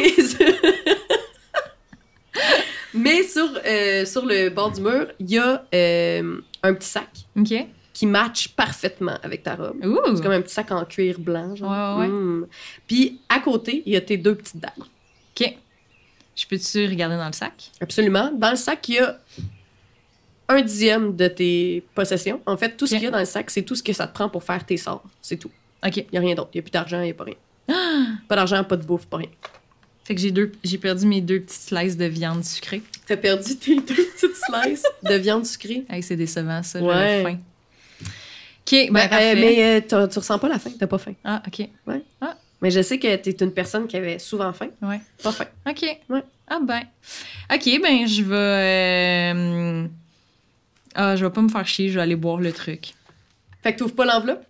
[2.93, 7.09] Mais sur, euh, sur le bord du mur, il y a euh, un petit sac
[7.37, 7.53] OK.
[7.93, 9.77] qui match parfaitement avec ta robe.
[9.81, 11.55] C'est comme un petit sac en cuir blanc.
[11.55, 11.97] Genre.
[11.97, 12.17] Ouais, ouais, ouais.
[12.17, 12.47] Mm.
[12.87, 14.71] Puis à côté, il y a tes deux petites dagues.
[14.79, 15.55] OK.
[16.35, 17.71] Je peux-tu regarder dans le sac?
[17.81, 18.31] Absolument.
[18.33, 19.17] Dans le sac, il y a
[20.49, 22.41] un dixième de tes possessions.
[22.45, 24.07] En fait, tout ce qu'il y a dans le sac, c'est tout ce que ça
[24.07, 25.03] te prend pour faire tes sorts.
[25.21, 25.51] C'est tout.
[25.85, 25.97] OK.
[25.97, 26.49] Il n'y a rien d'autre.
[26.53, 27.35] Il n'y a plus d'argent, il n'y a pas rien.
[28.27, 29.29] Pas d'argent, pas de bouffe, pas rien.
[30.03, 32.81] Fait que j'ai deux, j'ai perdu mes deux petites slices de viande sucrée.
[33.05, 35.85] T'as perdu tes deux petites slices de viande sucrée?
[35.89, 36.81] Hey, c'est décevant, ça.
[36.81, 37.23] Ouais.
[37.23, 37.37] Faim.
[38.01, 41.13] OK, ben, Ben, euh, mais euh, tu ressens pas la faim, t'as pas faim.
[41.23, 41.67] Ah, OK.
[42.61, 44.67] Mais je sais que t'es une personne qui avait souvent faim.
[44.81, 45.01] Ouais.
[45.23, 45.45] Pas faim.
[45.67, 45.81] OK.
[46.09, 46.23] Ouais.
[46.47, 46.81] Ah ben.
[47.53, 49.33] OK, ben je vais...
[49.35, 49.87] euh,
[50.95, 52.93] Ah, je vais pas me faire chier, je vais aller boire le truc.
[53.63, 54.43] Fait que t'ouvres pas l'enveloppe?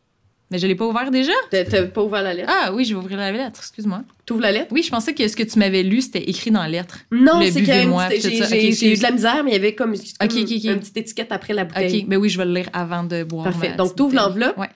[0.49, 1.31] Mais je l'ai pas ouvert déjà?
[1.49, 2.51] T'as pas ouvert la lettre?
[2.53, 4.01] Ah oui, je vais ouvrir la lettre, excuse-moi.
[4.25, 4.67] T'ouvres la lettre?
[4.71, 6.99] Oui, je pensais que ce que tu m'avais lu, c'était écrit dans la lettre.
[7.09, 10.01] Non, Le c'est tout j'ai eu de la misère, mais il y avait comme, comme
[10.21, 10.63] Ok, ok, ok.
[10.65, 12.01] une petite étiquette après la bouteille.
[12.01, 13.45] OK, ben oui, je vais le lire avant de boire.
[13.45, 13.75] Parfait.
[13.77, 14.57] Donc, t'ouvres l'enveloppe.
[14.57, 14.69] Ouais.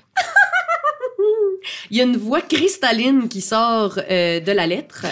[1.91, 5.05] Il y a une voix cristalline qui sort euh, de la lettre.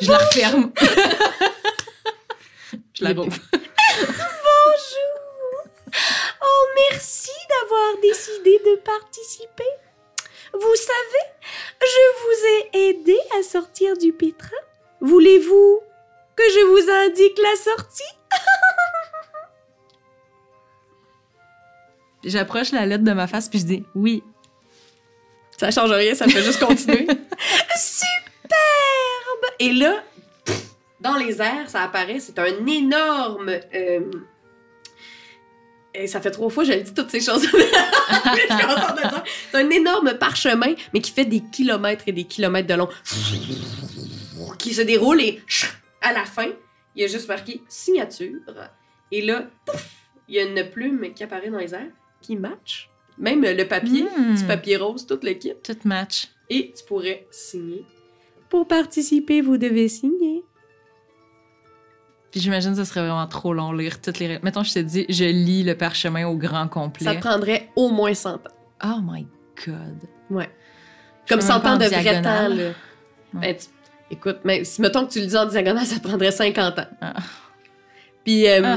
[0.00, 0.72] Je la referme.
[2.94, 3.36] Je la rouvre.
[3.52, 3.62] Bonjour.
[6.42, 9.68] Oh, merci d'avoir décidé de participer.
[10.52, 11.24] Vous savez,
[11.80, 14.56] je vous ai aidé à sortir du pétrin.
[15.00, 15.80] Voulez-vous
[16.36, 18.14] que je vous indique la sortie?
[22.24, 24.22] J'approche la lettre de ma face puis je dis oui,
[25.58, 27.06] ça change rien, ça fait juste continuer.
[27.76, 29.52] Superbe!
[29.58, 30.02] Et là,
[30.44, 30.62] pff,
[31.00, 33.48] dans les airs, ça apparaît, c'est un énorme.
[33.48, 34.00] euh,
[35.94, 37.46] et ça fait trois fois que je le dis toutes ces choses.
[39.50, 42.88] C'est un énorme parchemin, mais qui fait des kilomètres et des kilomètres de long.
[44.58, 45.42] Qui se déroule et
[46.00, 46.46] à la fin,
[46.96, 48.40] il y a juste marqué signature.
[49.10, 49.86] Et là, pouf,
[50.28, 51.90] il y a une plume qui apparaît dans les airs
[52.22, 52.88] qui match.
[53.18, 54.34] Même le papier, Hmm.
[54.34, 55.52] du papier rose, tout le kit.
[55.62, 56.28] Tout match.
[56.50, 57.84] Et tu pourrais signer.
[58.48, 60.42] Pour participer, vous devez signer.
[62.30, 64.38] Puis j'imagine que ce serait vraiment trop long lire toutes les.
[64.42, 67.04] Mettons, je te dis, je lis le parchemin au grand complet.
[67.04, 68.38] Ça prendrait au moins 100 ans.
[68.84, 69.26] Oh my
[69.66, 69.98] god.
[70.30, 70.48] Ouais.
[71.26, 72.22] Je Comme fais 100 même pas ans de vrai diagonale.
[72.50, 72.68] temps, là.
[72.68, 72.74] Ouais.
[73.52, 73.66] Ben, tu-
[74.10, 76.86] Écoute, mais si mettons que tu le dis en diagonale, ça prendrait 50 ans.
[77.00, 77.14] Ah.
[78.24, 78.76] Puis, euh, Ah.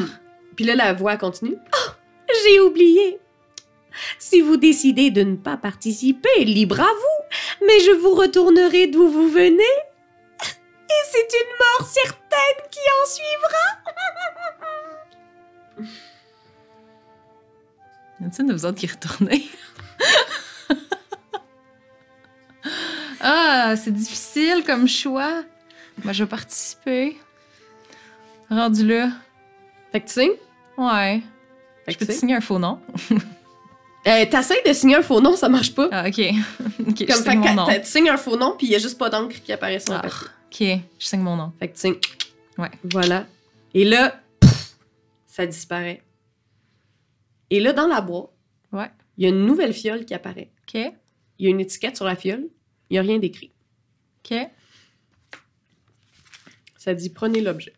[0.55, 1.55] puis là, la voix continue.
[1.57, 1.91] Oh,
[2.43, 3.19] j'ai oublié.
[4.19, 7.65] Si vous décidez de ne pas participer, libre à vous.
[7.65, 9.63] Mais je vous retournerai d'où vous venez.
[10.41, 13.67] Et c'est une mort certaine qui en suivra.
[18.21, 19.47] Y a-t-il une de vous autres qui retournez?
[23.21, 25.43] ah, c'est difficile comme choix.
[26.03, 27.17] Ben, je vais participer.
[28.49, 29.09] Rendu là.
[29.91, 30.37] Fait que tu signes?
[30.77, 31.21] Ouais.
[31.85, 32.79] Fait Je peux te signer un faux nom?
[34.07, 35.89] Euh, T'essayes de signer un faux nom, ça marche pas.
[35.91, 36.15] Ah, ok.
[36.77, 39.35] Comme fait que tu signes un faux nom, puis il y a juste pas d'encre
[39.43, 40.73] qui apparaît sur le Ah, papier.
[40.75, 41.51] ok, je signe mon nom.
[41.59, 41.95] Fait que tu signes.
[42.57, 42.69] Ouais.
[42.83, 43.25] Voilà.
[43.73, 44.75] Et là, pff,
[45.27, 46.03] ça disparaît.
[47.49, 48.29] Et là, dans la boîte,
[48.71, 48.89] Ouais.
[49.17, 50.51] il y a une nouvelle fiole qui apparaît.
[50.67, 50.75] Ok,
[51.39, 52.47] Il y a une étiquette sur la fiole.
[52.89, 53.51] Il n'y a rien d'écrit.
[54.23, 54.37] ok.
[56.77, 57.73] Ça dit prenez l'objet.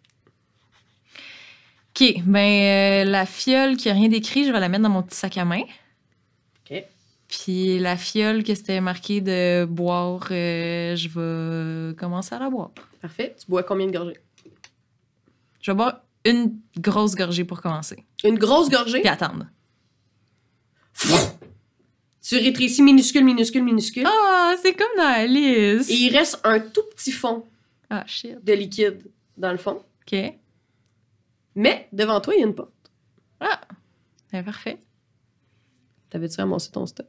[1.95, 5.01] Ok, ben, euh, la fiole qui a rien d'écrit, je vais la mettre dans mon
[5.01, 5.61] petit sac à main.
[7.27, 11.09] Puis la fiole que c'était marqué de boire, euh, je
[11.89, 12.71] vais commencer à la boire.
[13.01, 13.35] Parfait.
[13.39, 14.17] Tu bois combien de gorgées?
[15.61, 18.05] Je vais boire une grosse gorgée pour commencer.
[18.23, 19.01] Une grosse gorgée?
[19.01, 19.47] Puis attendre.
[22.21, 24.05] Tu rétrécis minuscule, minuscule, minuscule.
[24.05, 25.89] Ah, c'est comme dans Alice.
[25.89, 27.45] Et il reste un tout petit fond
[27.89, 28.43] Ah, shit.
[28.43, 29.01] de liquide
[29.37, 29.81] dans le fond.
[30.05, 30.17] OK.
[31.55, 32.71] Mais devant toi, il y a une porte.
[33.39, 33.61] Ah,
[34.31, 34.77] ben, parfait.
[36.09, 37.07] T'avais-tu ramassé ton stock?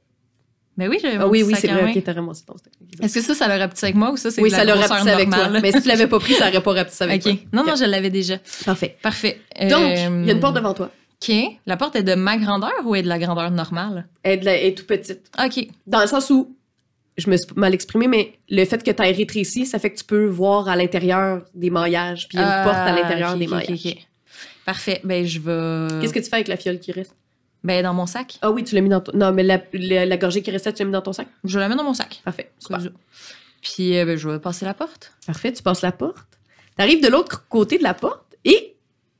[0.78, 1.82] Ben oui, j'avais Ah oui, oui, sac c'est vrai.
[1.82, 1.90] main.
[1.90, 2.72] Ok, t'as ramassé ton stock.
[3.02, 4.78] Est-ce que ça, ça l'a rapetissé avec moi ou ça, c'est Oui, la ça l'aurait
[4.78, 5.38] grosseur rapetissé avec toi.
[5.42, 5.62] normale?
[5.62, 7.32] Mais si tu l'avais pas pris, ça aurait pas rapetissé avec OK.
[7.32, 7.42] toi.
[7.52, 8.38] Non, non, je l'avais déjà.
[8.64, 8.96] Parfait.
[9.02, 9.40] Parfait.
[9.62, 10.90] Donc, Euh, il y a une porte devant toi.
[11.20, 11.34] OK.
[11.66, 14.06] La porte est de ma grandeur ou est de la grandeur normale?
[14.22, 15.30] Elle est, de la- elle est tout petite.
[15.44, 15.66] OK.
[15.88, 16.56] Dans le sens où,
[17.16, 19.98] je me suis mal exprimée, mais le fait que tu aies rétréci, ça fait que
[19.98, 22.28] tu peux voir à l'intérieur des maillages.
[22.28, 23.96] Puis il y a une porte à l'intérieur Ah, des maillages.
[24.64, 25.00] Parfait.
[25.02, 26.00] Ben, je vais.
[26.00, 27.16] Qu'est-ce que tu fais avec la fiole qui reste?
[27.64, 28.38] Ben, dans mon sac.
[28.42, 29.12] Ah oui, tu l'as mis dans ton...
[29.16, 31.26] Non, mais la, la, la gorgée qui restait, tu l'as mis dans ton sac?
[31.44, 32.20] Je la mettre dans mon sac.
[32.24, 32.50] Parfait.
[32.58, 32.78] Super.
[33.60, 35.12] Puis, euh, ben, je vais passer la porte.
[35.26, 36.38] Parfait, tu passes la porte.
[36.76, 38.76] Tu arrives de l'autre côté de la porte et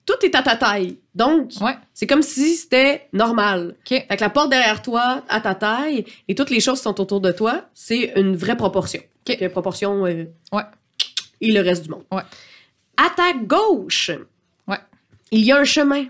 [0.07, 0.99] tout est à ta taille.
[1.15, 1.77] Donc, Ouais.
[1.93, 3.75] c'est comme si c'était normal.
[3.81, 3.89] OK.
[4.09, 6.99] Fait que la porte derrière toi, à ta taille, et toutes les choses qui sont
[7.01, 9.01] autour de toi, c'est une vraie proportion.
[9.01, 9.27] OK.
[9.27, 10.07] Fait que proportion.
[10.07, 10.63] euh, Ouais.
[11.41, 12.05] Et le reste du monde.
[12.13, 12.23] Ouais.
[12.97, 14.11] À ta gauche,
[14.67, 14.79] Ouais.
[15.33, 16.07] il y a un chemin.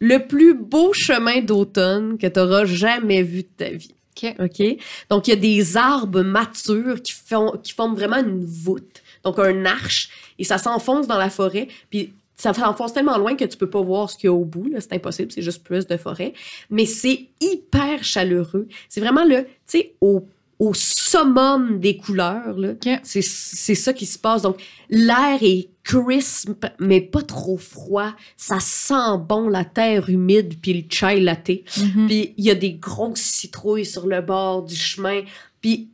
[0.00, 3.94] Le plus beau chemin d'automne que tu auras jamais vu de ta vie.
[4.38, 4.76] OK.
[5.10, 9.02] Donc, il y a des arbres matures qui, font, qui forment vraiment une voûte.
[9.22, 10.10] Donc, un arche.
[10.38, 11.68] Et ça s'enfonce dans la forêt.
[11.90, 14.44] Puis, ça s'enfonce tellement loin que tu peux pas voir ce qu'il y a au
[14.44, 14.70] bout.
[14.78, 15.32] C'est impossible.
[15.32, 16.32] C'est juste plus de forêt.
[16.70, 18.68] Mais c'est hyper chaleureux.
[18.88, 20.26] C'est vraiment le, tu sais, au,
[20.68, 22.58] au summum des couleurs.
[22.58, 22.72] Là.
[22.72, 22.88] OK.
[23.02, 24.42] C'est, c'est ça qui se passe.
[24.42, 28.12] Donc, l'air est crisp, mais pas trop froid.
[28.36, 31.48] Ça sent bon la terre humide puis le chai latte.
[31.78, 32.06] Mhm.
[32.06, 35.22] Puis il y a des grosses citrouilles sur le bord du chemin.
[35.60, 35.90] Puis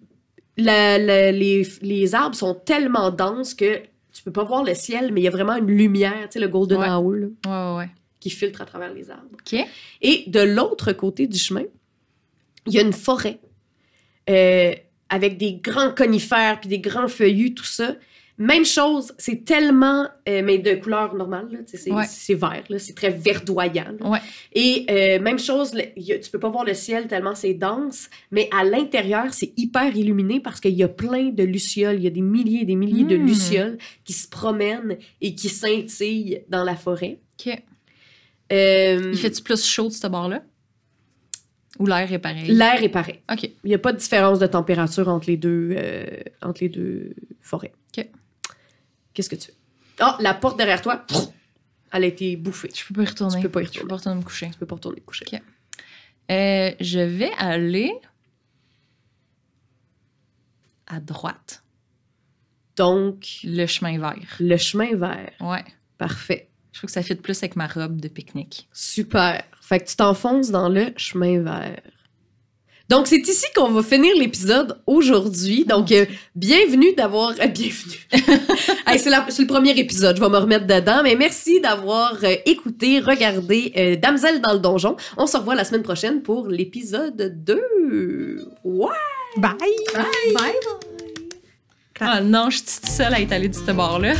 [0.56, 3.78] la- la- les, les arbres sont tellement denses que
[4.12, 6.40] tu peux pas voir le ciel, mais il y a vraiment une lumière, tu sais,
[6.40, 6.88] le golden Ouais.
[6.90, 7.90] hour, là, Ouais, ouais, ouais.
[8.20, 9.36] qui filtre à travers les arbres.
[10.02, 11.62] Et de l'autre côté du chemin,
[12.66, 13.38] il y a une forêt
[14.30, 14.72] euh,
[15.10, 17.96] avec des grands conifères puis des grands feuillus, tout ça.
[18.38, 22.06] Même chose, c'est tellement, euh, mais de couleur normale, c'est Ouais.
[22.36, 23.94] vert, c'est très verdoyant.
[24.02, 24.20] Ouais.
[24.54, 27.52] Et euh, même chose, le- y a- tu peux pas voir le ciel tellement c'est
[27.52, 31.96] dense, mais à l'intérieur, c'est hyper illuminé parce qu'il y a plein de lucioles.
[31.96, 33.26] Il y a des milliers et des milliers de Mm.
[33.26, 37.18] lucioles qui se promènent et qui scintillent dans la forêt.
[37.46, 37.62] OK.
[38.52, 40.42] Euh, Il fait-tu plus chaud de ce bord-là?
[41.80, 42.46] Ou l'air est pareil?
[42.46, 43.20] L'air est pareil.
[43.32, 43.42] OK.
[43.42, 46.06] Il n'y a pas de différence de température entre les deux, euh,
[46.42, 47.72] entre les deux forêts.
[47.96, 48.06] OK.
[49.14, 49.54] Qu'est-ce que tu fais?
[49.98, 51.04] Ah, la porte derrière toi,
[51.92, 52.70] elle a été bouffée.
[52.74, 53.36] Je peux pas y retourner.
[53.36, 53.88] Tu peux pas y Je peux retourner.
[53.88, 54.50] pas retourner me coucher.
[54.52, 55.24] Tu peux pas retourner te coucher.
[55.32, 55.40] OK.
[56.30, 57.92] Euh, je vais aller
[60.86, 61.62] à droite,
[62.76, 64.36] Donc, le chemin vert.
[64.40, 65.32] le chemin vert.
[65.40, 65.64] Ouais.
[65.98, 66.48] Parfait.
[66.72, 68.68] Je trouve que ça fit plus avec ma robe de pique-nique.
[68.72, 69.44] Super.
[69.70, 71.80] Fait que tu t'enfonces dans le chemin vert.
[72.88, 75.64] Donc, c'est ici qu'on va finir l'épisode aujourd'hui.
[75.64, 77.30] Donc, euh, bienvenue d'avoir...
[77.40, 78.04] euh, bienvenue.
[78.84, 81.02] Hey, c'est, la- c'est le premier épisode, je vais me remettre dedans.
[81.04, 84.96] Mais merci d'avoir euh, écouté, regardé euh, Damsel dans le donjon.
[85.16, 88.48] On se revoit la semaine prochaine pour l'épisode 2.
[88.64, 88.88] Ouais!
[89.36, 89.54] Bye!
[90.34, 90.52] Bye!
[92.00, 94.14] Ah non, je suis toute seule à être allée de ce bord-là.